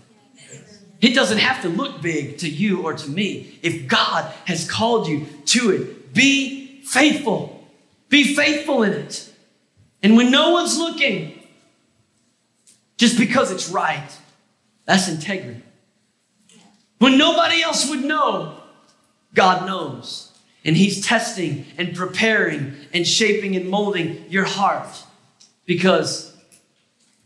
[1.02, 3.60] It doesn't have to look big to you or to me.
[3.64, 7.68] If God has called you to it, be faithful.
[8.10, 9.34] Be faithful in it.
[10.04, 11.42] And when no one's looking,
[12.98, 14.10] just because it's right,
[14.86, 15.64] that's integrity.
[17.00, 18.62] When nobody else would know,
[19.34, 20.31] God knows.
[20.64, 25.04] And He's testing and preparing and shaping and molding your heart
[25.66, 26.36] because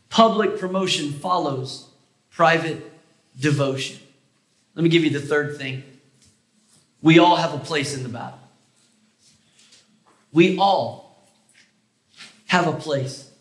[0.09, 1.89] public promotion follows
[2.31, 2.91] private
[3.39, 3.99] devotion.
[4.75, 5.83] Let me give you the third thing.
[7.01, 8.39] We all have a place in the battle.
[10.31, 11.29] We all
[12.47, 13.31] have a place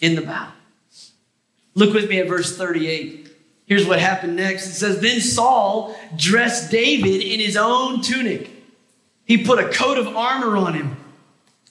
[0.00, 0.54] in the battle.
[1.74, 3.28] Look with me at verse 38.
[3.66, 4.66] Here's what happened next.
[4.66, 8.50] It says, Then Saul dressed David in his own tunic
[9.26, 10.96] he put a coat of armor on him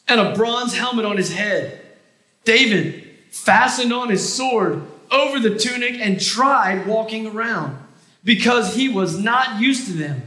[0.07, 1.81] and a bronze helmet on his head.
[2.43, 7.77] David fastened on his sword over the tunic and tried walking around
[8.23, 10.21] because he was not used to them.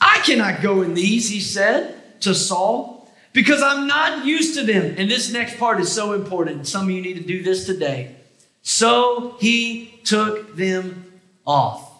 [0.00, 4.94] I cannot go in these, he said to Saul, because I'm not used to them.
[4.98, 6.66] And this next part is so important.
[6.66, 8.16] Some of you need to do this today.
[8.62, 11.91] So he took them off.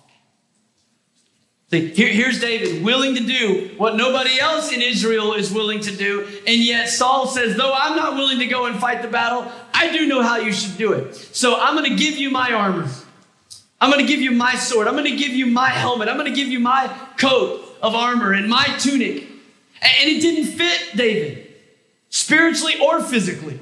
[1.72, 6.28] Here, here's David willing to do what nobody else in Israel is willing to do.
[6.46, 9.90] And yet Saul says, though I'm not willing to go and fight the battle, I
[9.90, 11.14] do know how you should do it.
[11.14, 12.90] So I'm going to give you my armor.
[13.80, 14.86] I'm going to give you my sword.
[14.86, 16.08] I'm going to give you my helmet.
[16.08, 19.22] I'm going to give you my coat of armor and my tunic.
[19.80, 21.54] And it didn't fit David,
[22.10, 23.58] spiritually or physically.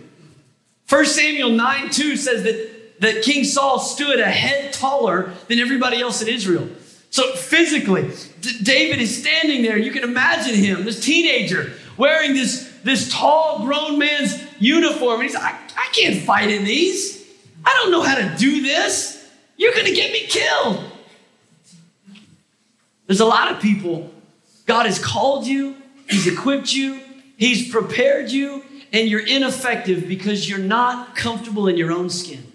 [0.88, 6.00] 1 Samuel 9 2 says that, that King Saul stood a head taller than everybody
[6.00, 6.68] else in Israel.
[7.10, 9.76] So physically, D- David is standing there.
[9.76, 15.20] You can imagine him, this teenager, wearing this, this tall, grown man's uniform.
[15.20, 17.26] And he's like, I, I can't fight in these.
[17.64, 19.28] I don't know how to do this.
[19.56, 20.84] You're going to get me killed.
[23.06, 24.10] There's a lot of people,
[24.66, 25.76] God has called you,
[26.08, 27.00] He's equipped you,
[27.36, 32.52] He's prepared you, and you're ineffective because you're not comfortable in your own skin.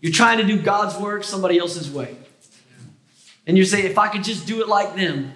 [0.00, 2.16] You're trying to do God's work somebody else's way.
[3.46, 5.32] And you say, if I could just do it like them,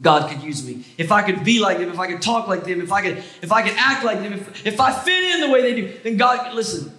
[0.00, 0.84] God could use me.
[0.98, 3.18] If I could be like them, if I could talk like them, if I could,
[3.40, 5.98] if I could act like them, if, if I fit in the way they do,
[6.02, 6.92] then God, listen,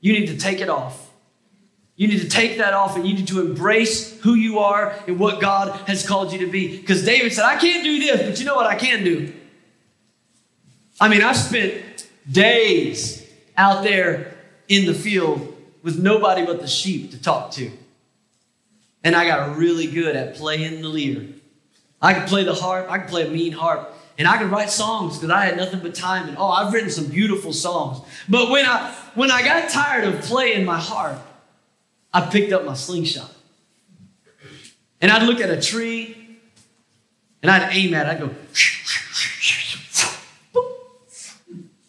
[0.00, 1.08] you need to take it off.
[1.96, 5.18] You need to take that off and you need to embrace who you are and
[5.18, 6.76] what God has called you to be.
[6.78, 9.32] Because David said, I can't do this, but you know what I can do?
[11.00, 14.36] I mean, I've spent days out there
[14.68, 17.72] in the field with nobody but the sheep to talk to.
[19.04, 21.26] And I got really good at playing the lyre.
[22.00, 24.70] I could play the harp, I could play a mean harp, and I could write
[24.70, 26.28] songs because I had nothing but time.
[26.28, 28.00] And oh, I've written some beautiful songs.
[28.28, 31.20] But when I when I got tired of playing my harp,
[32.12, 33.32] I picked up my slingshot.
[35.00, 36.38] And I'd look at a tree
[37.42, 38.10] and I'd aim at it.
[38.10, 38.28] I'd go,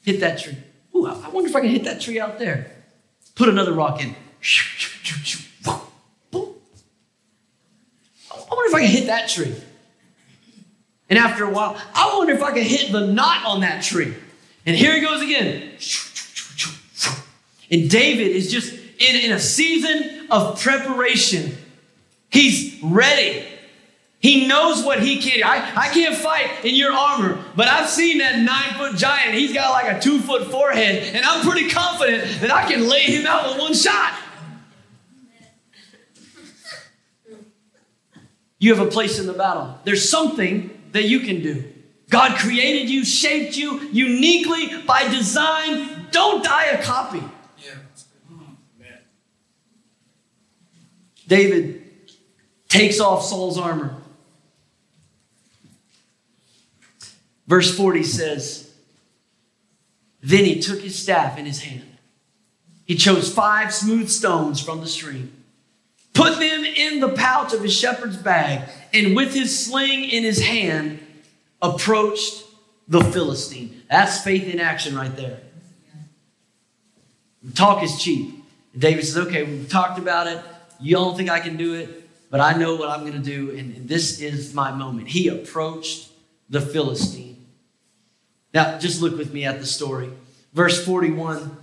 [0.04, 0.58] hit that tree.
[0.96, 2.72] Ooh, I wonder if I can hit that tree out there.
[3.36, 4.16] Put another rock in.
[8.32, 9.54] I wonder if I can hit that tree.
[11.10, 14.14] And after a while, I wonder if I can hit the knot on that tree.
[14.66, 15.72] And here he goes again.
[17.72, 21.58] And David is just in, in a season of preparation.
[22.30, 23.46] He's ready.
[24.20, 25.44] He knows what he can.
[25.44, 29.34] I, I can't fight in your armor, but I've seen that nine foot giant.
[29.34, 33.04] He's got like a two foot forehead, and I'm pretty confident that I can lay
[33.04, 34.14] him out with one shot.
[38.60, 39.80] You have a place in the battle.
[39.86, 41.64] There's something that you can do.
[42.10, 46.08] God created you, shaped you uniquely by design.
[46.12, 47.24] Don't die a copy.
[51.28, 51.86] David
[52.68, 53.96] takes off Saul's armor.
[57.48, 58.74] Verse 40 says,
[60.22, 61.86] Then he took his staff in his hand.
[62.86, 65.39] He chose five smooth stones from the stream,
[66.20, 70.42] put them in the pouch of his shepherd's bag, and with his sling in his
[70.44, 71.00] hand,
[71.62, 72.44] approached
[72.88, 73.84] the Philistine.
[73.90, 75.40] That's faith in action right there.
[77.54, 78.44] Talk is cheap.
[78.78, 80.44] David says, Okay, we've talked about it.
[80.80, 83.58] You don't think I can do it, but I know what I'm going to do,
[83.58, 85.08] and this is my moment.
[85.08, 86.10] He approached
[86.50, 87.46] the Philistine.
[88.54, 90.10] Now, just look with me at the story.
[90.54, 91.56] Verse 41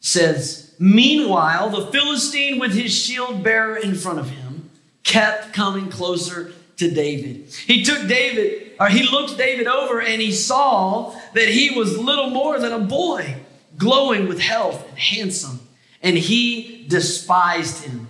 [0.00, 4.70] says, Meanwhile, the Philistine with his shield bearer in front of him
[5.04, 7.54] kept coming closer to David.
[7.66, 12.30] He took David, or he looked David over, and he saw that he was little
[12.30, 13.36] more than a boy,
[13.76, 15.60] glowing with health and handsome
[16.02, 18.08] and he despised him.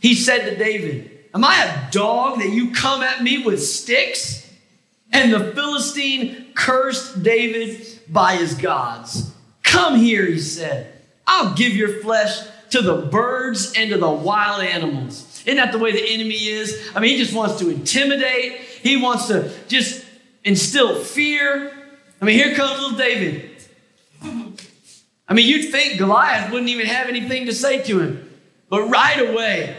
[0.00, 4.48] He said to David, Am I a dog that you come at me with sticks?
[5.12, 9.32] And the Philistine cursed David by his gods.
[9.62, 10.99] Come here, he said.
[11.30, 15.42] I'll give your flesh to the birds and to the wild animals.
[15.46, 16.90] Isn't that the way the enemy is?
[16.94, 20.04] I mean, he just wants to intimidate, he wants to just
[20.42, 21.72] instill fear.
[22.20, 23.48] I mean, here comes little David.
[25.28, 28.28] I mean, you'd think Goliath wouldn't even have anything to say to him.
[28.68, 29.76] But right away,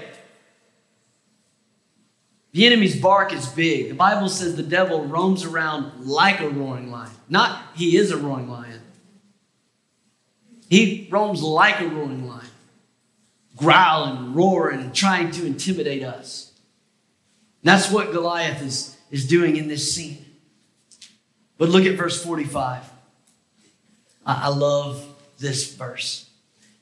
[2.54, 3.90] the enemy's bark is big.
[3.90, 7.12] The Bible says the devil roams around like a roaring lion.
[7.28, 8.71] Not he is a roaring lion.
[10.72, 12.48] He roams like a roaring lion,
[13.58, 16.54] growling, and roaring, and trying to intimidate us.
[17.62, 20.26] And that's what Goliath is, is doing in this scene.
[21.58, 22.90] But look at verse 45.
[24.26, 25.06] I, I love
[25.40, 26.30] this verse.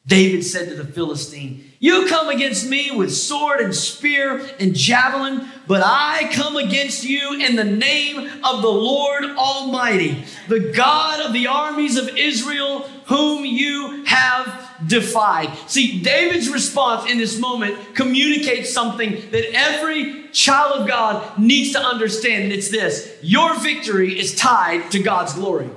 [0.08, 5.47] David said to the Philistine, You come against me with sword and spear and javelin,
[5.68, 11.34] but I come against you in the name of the Lord Almighty, the God of
[11.34, 15.56] the armies of Israel, whom you have defied.
[15.68, 21.80] See, David's response in this moment communicates something that every child of God needs to
[21.80, 25.70] understand, and it's this your victory is tied to God's glory.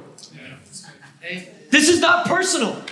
[1.23, 1.43] Yeah.
[1.71, 2.83] This is not personal.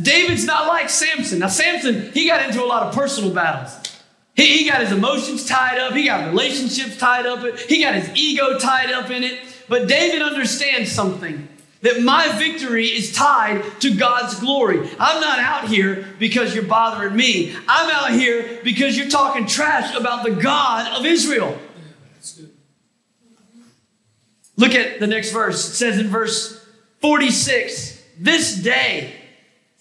[0.00, 1.40] David's not like Samson.
[1.40, 3.76] Now, Samson, he got into a lot of personal battles.
[4.34, 8.10] He, he got his emotions tied up, he got relationships tied up, he got his
[8.14, 9.40] ego tied up in it.
[9.68, 11.48] But David understands something
[11.82, 14.78] that my victory is tied to God's glory.
[14.98, 17.54] I'm not out here because you're bothering me.
[17.68, 21.58] I'm out here because you're talking trash about the God of Israel.
[24.56, 25.68] Look at the next verse.
[25.68, 26.64] It says in verse
[27.00, 29.12] 46 This day,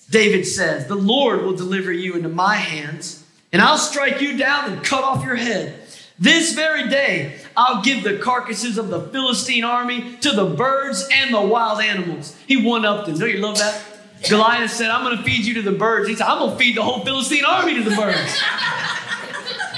[0.10, 4.72] David says, the Lord will deliver you into my hands, and I'll strike you down
[4.72, 5.82] and cut off your head.
[6.18, 11.34] This very day, I'll give the carcasses of the Philistine army to the birds and
[11.34, 12.38] the wild animals.
[12.47, 13.18] He one upped him.
[13.18, 13.84] Don't you love that?
[14.30, 16.08] Goliath said, I'm going to feed you to the birds.
[16.08, 18.41] He said, I'm going to feed the whole Philistine army to the birds.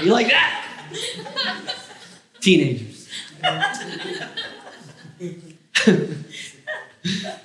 [0.00, 0.64] you like that?
[2.40, 3.08] Teenagers.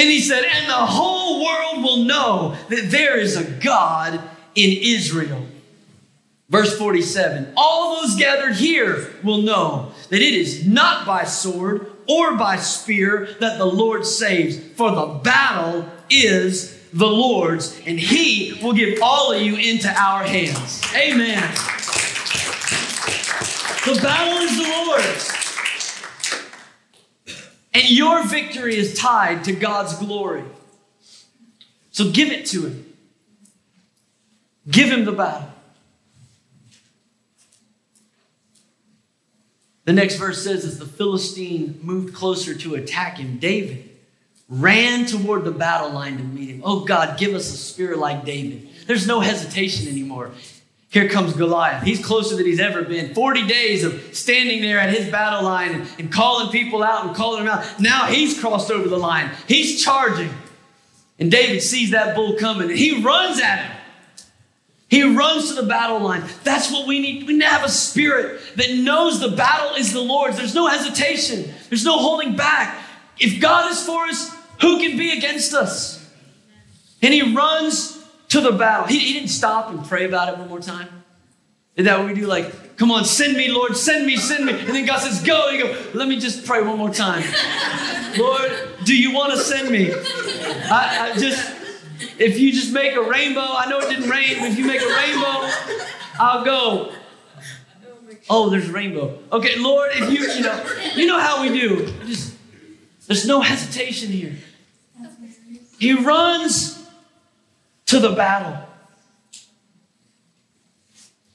[0.00, 4.14] And he said, And the whole world will know that there is a God
[4.54, 5.44] in Israel.
[6.48, 12.34] Verse 47 All those gathered here will know that it is not by sword or
[12.36, 18.72] by spear that the Lord saves, for the battle is the Lord's, and he will
[18.72, 20.82] give all of you into our hands.
[20.94, 21.42] Amen.
[23.84, 25.39] The battle is the Lord's.
[27.72, 30.44] And your victory is tied to God's glory.
[31.92, 32.92] So give it to Him.
[34.68, 35.50] Give Him the battle.
[39.90, 43.88] The next verse says, as the Philistine moved closer to attack him, David
[44.48, 46.62] ran toward the battle line to meet him.
[46.64, 48.68] Oh God, give us a spirit like David.
[48.86, 50.30] There's no hesitation anymore.
[50.90, 51.84] Here comes Goliath.
[51.84, 53.14] He's closer than he's ever been.
[53.14, 57.14] 40 days of standing there at his battle line and, and calling people out and
[57.14, 57.80] calling them out.
[57.80, 59.30] Now he's crossed over the line.
[59.46, 60.30] He's charging.
[61.20, 63.76] And David sees that bull coming and he runs at him.
[64.88, 66.24] He runs to the battle line.
[66.42, 67.28] That's what we need.
[67.28, 70.38] We need to have a spirit that knows the battle is the Lord's.
[70.38, 72.82] There's no hesitation, there's no holding back.
[73.20, 76.04] If God is for us, who can be against us?
[77.00, 77.99] And he runs
[78.30, 78.86] to the battle.
[78.86, 80.88] He, he didn't stop and pray about it one more time.
[81.76, 82.26] Is that what we do?
[82.26, 84.52] Like, come on, send me, Lord, send me, send me.
[84.52, 85.48] And then God says, go.
[85.48, 87.24] And you go, let me just pray one more time.
[88.18, 88.52] Lord,
[88.84, 89.92] do you want to send me?
[89.92, 91.54] I, I just,
[92.18, 94.82] if you just make a rainbow, I know it didn't rain, but if you make
[94.82, 95.50] a rainbow,
[96.18, 96.92] I'll go.
[98.28, 99.18] Oh, there's a rainbow.
[99.32, 101.92] Okay, Lord, if you, you know, you know how we do.
[102.06, 102.34] Just,
[103.06, 104.36] there's no hesitation here.
[105.78, 106.79] He runs
[107.90, 108.56] to the battle.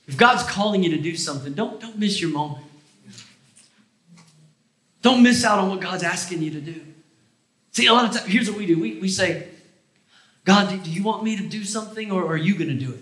[0.07, 2.65] If God's calling you to do something, don't, don't miss your moment.
[5.01, 6.81] Don't miss out on what God's asking you to do.
[7.71, 9.49] See, a lot of times, here's what we do we, we say,
[10.45, 12.97] God, do, you want me to do something or are you going to do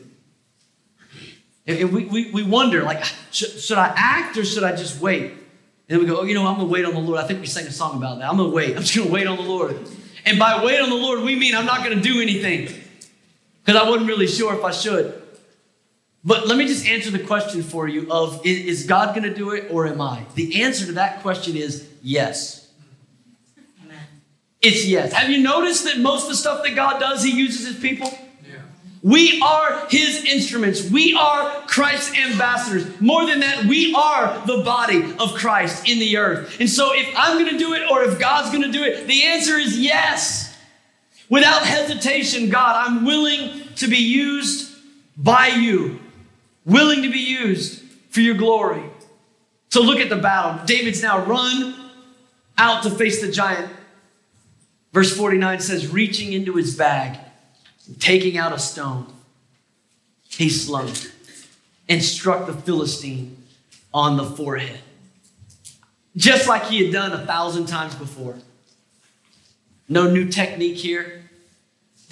[1.67, 1.79] it?
[1.79, 5.31] And we, we, we wonder, like, should, should I act or should I just wait?
[5.31, 5.39] And
[5.87, 7.19] then we go, oh, you know, I'm going to wait on the Lord.
[7.19, 8.27] I think we sang a song about that.
[8.27, 8.75] I'm going to wait.
[8.75, 9.77] I'm just going to wait on the Lord.
[10.25, 12.82] And by wait on the Lord, we mean I'm not going to do anything
[13.63, 15.21] because I wasn't really sure if I should.
[16.25, 19.51] But let me just answer the question for you of is God going to do
[19.51, 20.25] it or am I?
[20.35, 22.71] The answer to that question is yes.
[23.83, 23.97] Amen.
[24.61, 25.11] It's yes.
[25.11, 28.07] Have you noticed that most of the stuff that God does, he uses his people?
[28.47, 28.59] Yeah.
[29.01, 30.89] We are his instruments.
[30.89, 33.01] We are Christ's ambassadors.
[33.01, 36.57] More than that, we are the body of Christ in the earth.
[36.61, 39.07] And so if I'm going to do it or if God's going to do it,
[39.07, 40.52] the answer is yes.
[41.33, 44.71] Without hesitation, God, I'm willing to be used
[45.17, 45.99] by you,
[46.63, 47.81] willing to be used
[48.11, 48.83] for your glory.
[49.69, 50.63] So look at the battle.
[50.67, 51.89] David's now run
[52.55, 53.67] out to face the giant.
[54.91, 57.17] Verse 49 says, reaching into his bag,
[57.97, 59.11] taking out a stone,
[60.29, 60.91] he slung
[61.89, 63.43] and struck the Philistine
[63.91, 64.81] on the forehead,
[66.15, 68.35] just like he had done a thousand times before.
[69.89, 71.22] No new technique here.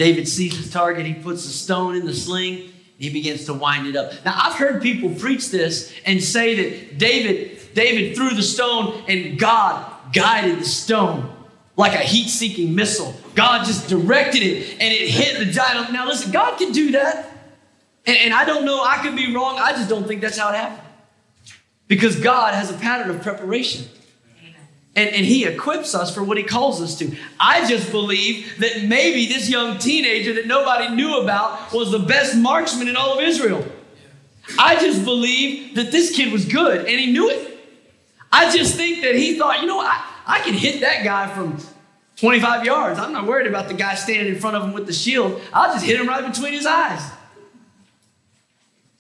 [0.02, 3.86] David sees his target, he puts the stone in the sling, he begins to wind
[3.86, 4.12] it up.
[4.26, 9.38] Now, I've heard people preach this and say that David, David threw the stone and
[9.38, 11.32] God guided the stone
[11.78, 13.14] like a heat-seeking missile.
[13.36, 15.93] God just directed it and it hit the giant.
[15.93, 17.30] Now, listen, God can do that.
[18.08, 19.60] And, and I don't know, I could be wrong.
[19.60, 20.88] I just don't think that's how it happened.
[21.88, 23.88] Because God has a pattern of preparation.
[24.96, 27.16] And, and he equips us for what he calls us to.
[27.39, 32.36] I just believe that maybe this young teenager that nobody knew about was the best
[32.36, 33.66] marksman in all of Israel.
[34.60, 37.60] I just believe that this kid was good and he knew it.
[38.34, 41.58] I just think that he thought, you know, I, I can hit that guy from
[42.18, 43.00] 25 yards.
[43.00, 45.42] I'm not worried about the guy standing in front of him with the shield.
[45.54, 47.02] I'll just hit him right between his eyes.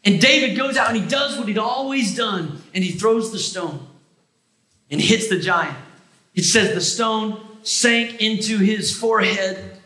[0.05, 3.39] And David goes out and he does what he'd always done and he throws the
[3.39, 3.87] stone
[4.91, 5.77] and hits the giant.
[6.35, 9.77] It says the stone sank into his forehead,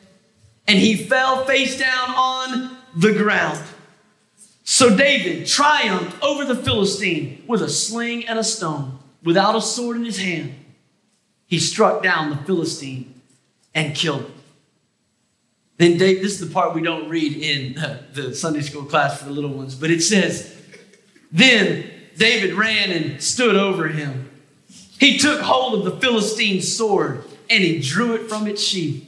[0.68, 3.62] and he fell face down on the ground.
[4.64, 9.98] So David triumphed over the Philistine with a sling and a stone, without a sword
[9.98, 10.56] in his hand.
[11.46, 13.22] He struck down the Philistine
[13.76, 14.32] and killed him.
[15.78, 17.74] Then David, this is the part we don't read in
[18.14, 20.56] the Sunday school class for the little ones, but it says,
[21.32, 24.25] Then David ran and stood over him.
[25.00, 29.08] He took hold of the Philistine's sword and he drew it from its sheath.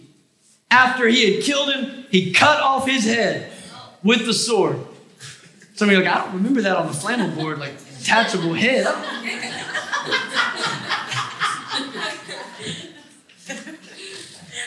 [0.70, 3.52] After he had killed him, he cut off his head
[4.04, 4.80] with the sword.
[5.76, 8.54] Some of you are like, I don't remember that on the flannel board, like detachable
[8.54, 8.86] head.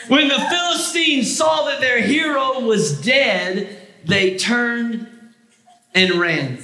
[0.07, 5.07] when the Philistines saw that their hero was dead, they turned
[5.93, 6.59] and ran.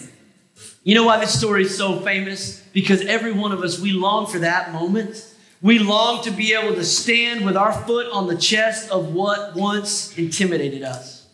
[0.87, 2.61] You know why this story is so famous?
[2.71, 5.35] Because every one of us, we long for that moment.
[5.61, 9.53] We long to be able to stand with our foot on the chest of what
[9.53, 11.27] once intimidated us.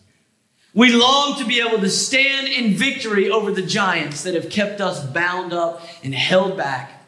[0.74, 4.82] We long to be able to stand in victory over the giants that have kept
[4.82, 7.06] us bound up and held back.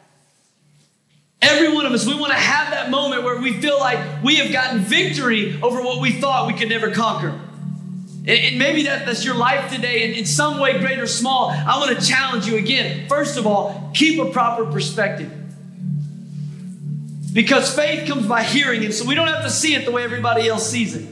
[1.42, 4.36] Every one of us, we want to have that moment where we feel like we
[4.36, 7.40] have gotten victory over what we thought we could never conquer.
[8.26, 11.50] And, maybe that, that's your life today in, in some way, great or small.
[11.50, 13.08] I want to challenge you again.
[13.08, 15.32] First of all, keep a proper perspective.
[17.32, 20.02] Because faith comes by hearing it, so we don't have to see it the way
[20.02, 21.06] everybody else sees it.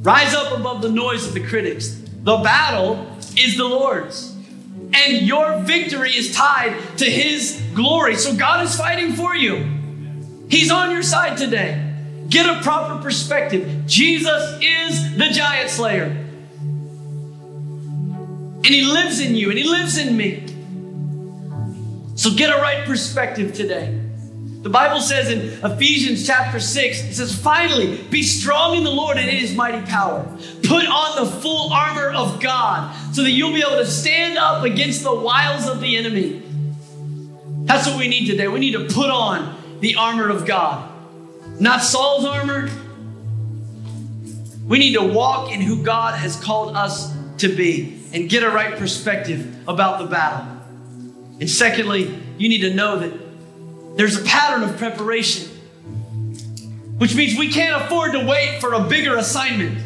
[0.00, 2.00] Rise up above the noise of the critics.
[2.22, 3.06] The battle
[3.36, 4.34] is the Lord's.
[4.92, 8.14] And your victory is tied to His glory.
[8.16, 9.66] So God is fighting for you.
[10.48, 11.93] He's on your side today.
[12.28, 13.86] Get a proper perspective.
[13.86, 16.24] Jesus is the giant slayer.
[18.64, 20.46] And he lives in you and he lives in me.
[22.16, 24.00] So get a right perspective today.
[24.62, 29.18] The Bible says in Ephesians chapter 6, it says, Finally, be strong in the Lord
[29.18, 30.24] and in his mighty power.
[30.62, 34.64] Put on the full armor of God so that you'll be able to stand up
[34.64, 36.42] against the wiles of the enemy.
[37.66, 38.48] That's what we need today.
[38.48, 40.93] We need to put on the armor of God.
[41.60, 42.68] Not Saul's armor.
[44.66, 48.50] We need to walk in who God has called us to be and get a
[48.50, 50.46] right perspective about the battle.
[51.40, 55.48] And secondly, you need to know that there's a pattern of preparation,
[56.98, 59.78] which means we can't afford to wait for a bigger assignment.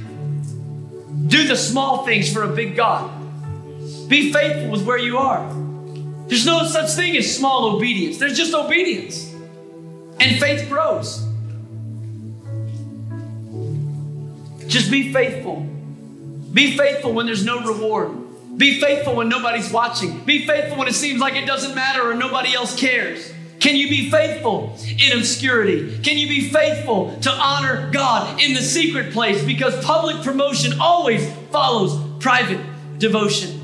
[1.29, 3.11] Do the small things for a big God.
[4.09, 5.47] Be faithful with where you are.
[6.29, 9.35] There's no such thing as small obedience, there's just obedience.
[10.21, 11.28] And faith grows.
[14.69, 15.61] Just be faithful.
[16.53, 18.57] Be faithful when there's no reward.
[18.57, 20.21] Be faithful when nobody's watching.
[20.25, 23.33] Be faithful when it seems like it doesn't matter or nobody else cares.
[23.61, 25.99] Can you be faithful in obscurity?
[26.03, 29.43] Can you be faithful to honor God in the secret place?
[29.43, 32.61] Because public promotion always follows private
[32.99, 33.61] devotion.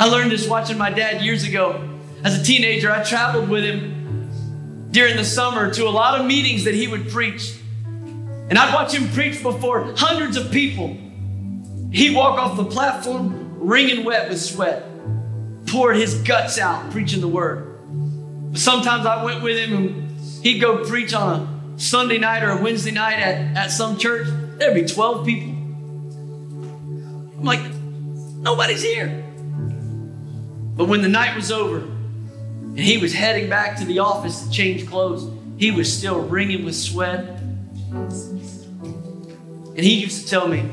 [0.00, 1.88] I learned this watching my dad years ago.
[2.24, 6.64] As a teenager, I traveled with him during the summer to a lot of meetings
[6.64, 7.56] that he would preach.
[8.52, 10.94] And I'd watch him preach before hundreds of people.
[11.90, 14.84] He'd walk off the platform wringing wet with sweat,
[15.68, 17.78] poured his guts out preaching the word.
[18.52, 22.62] Sometimes I went with him and he'd go preach on a Sunday night or a
[22.62, 24.28] Wednesday night at, at some church.
[24.58, 25.48] There'd be 12 people.
[27.38, 27.62] I'm like,
[28.36, 29.24] nobody's here.
[30.76, 34.50] But when the night was over and he was heading back to the office to
[34.50, 35.26] change clothes,
[35.56, 37.38] he was still wringing with sweat
[39.76, 40.68] and he used to tell me,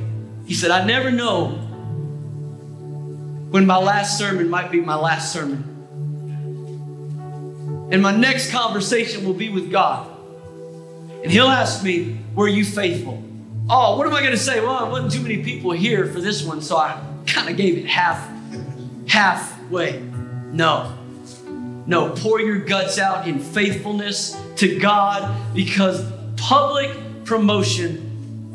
[0.45, 1.47] he said, I never know
[3.49, 5.65] when my last sermon might be my last sermon.
[7.91, 10.07] And my next conversation will be with God.
[11.23, 13.23] And he'll ask me, Were you faithful?
[13.69, 14.61] Oh, what am I going to say?
[14.61, 17.77] Well, there wasn't too many people here for this one, so I kind of gave
[17.77, 18.27] it half,
[19.07, 19.99] halfway.
[20.51, 20.95] No.
[21.85, 26.03] No, pour your guts out in faithfulness to God because
[26.35, 26.91] public
[27.25, 28.08] promotion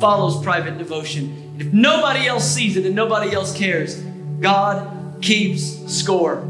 [0.05, 1.31] follows private devotion.
[1.55, 4.03] And If nobody else sees it and nobody else cares,
[4.39, 6.47] God keeps score.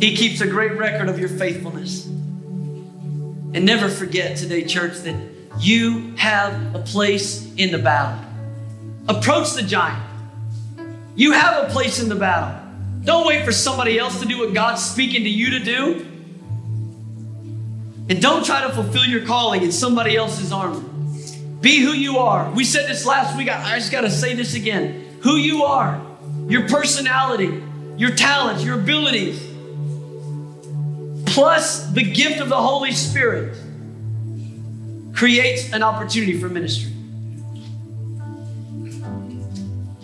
[0.00, 2.06] He keeps a great record of your faithfulness.
[2.06, 5.14] And never forget today, church, that
[5.60, 8.24] you have a place in the battle.
[9.06, 10.02] Approach the giant.
[11.14, 12.58] You have a place in the battle.
[13.04, 16.06] Don't wait for somebody else to do what God's speaking to you to do.
[18.08, 20.82] And don't try to fulfill your calling in somebody else's armor.
[21.60, 22.50] Be who you are.
[22.52, 23.48] We said this last week.
[23.48, 25.18] I just got to say this again.
[25.22, 26.00] Who you are,
[26.48, 27.62] your personality,
[27.96, 29.46] your talents, your abilities.
[31.26, 33.56] plus the gift of the Holy Spirit
[35.14, 36.92] creates an opportunity for ministry.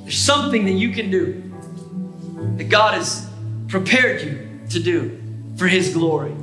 [0.03, 1.43] There's something that you can do
[2.57, 3.29] that God has
[3.69, 5.21] prepared you to do
[5.57, 6.35] for His glory.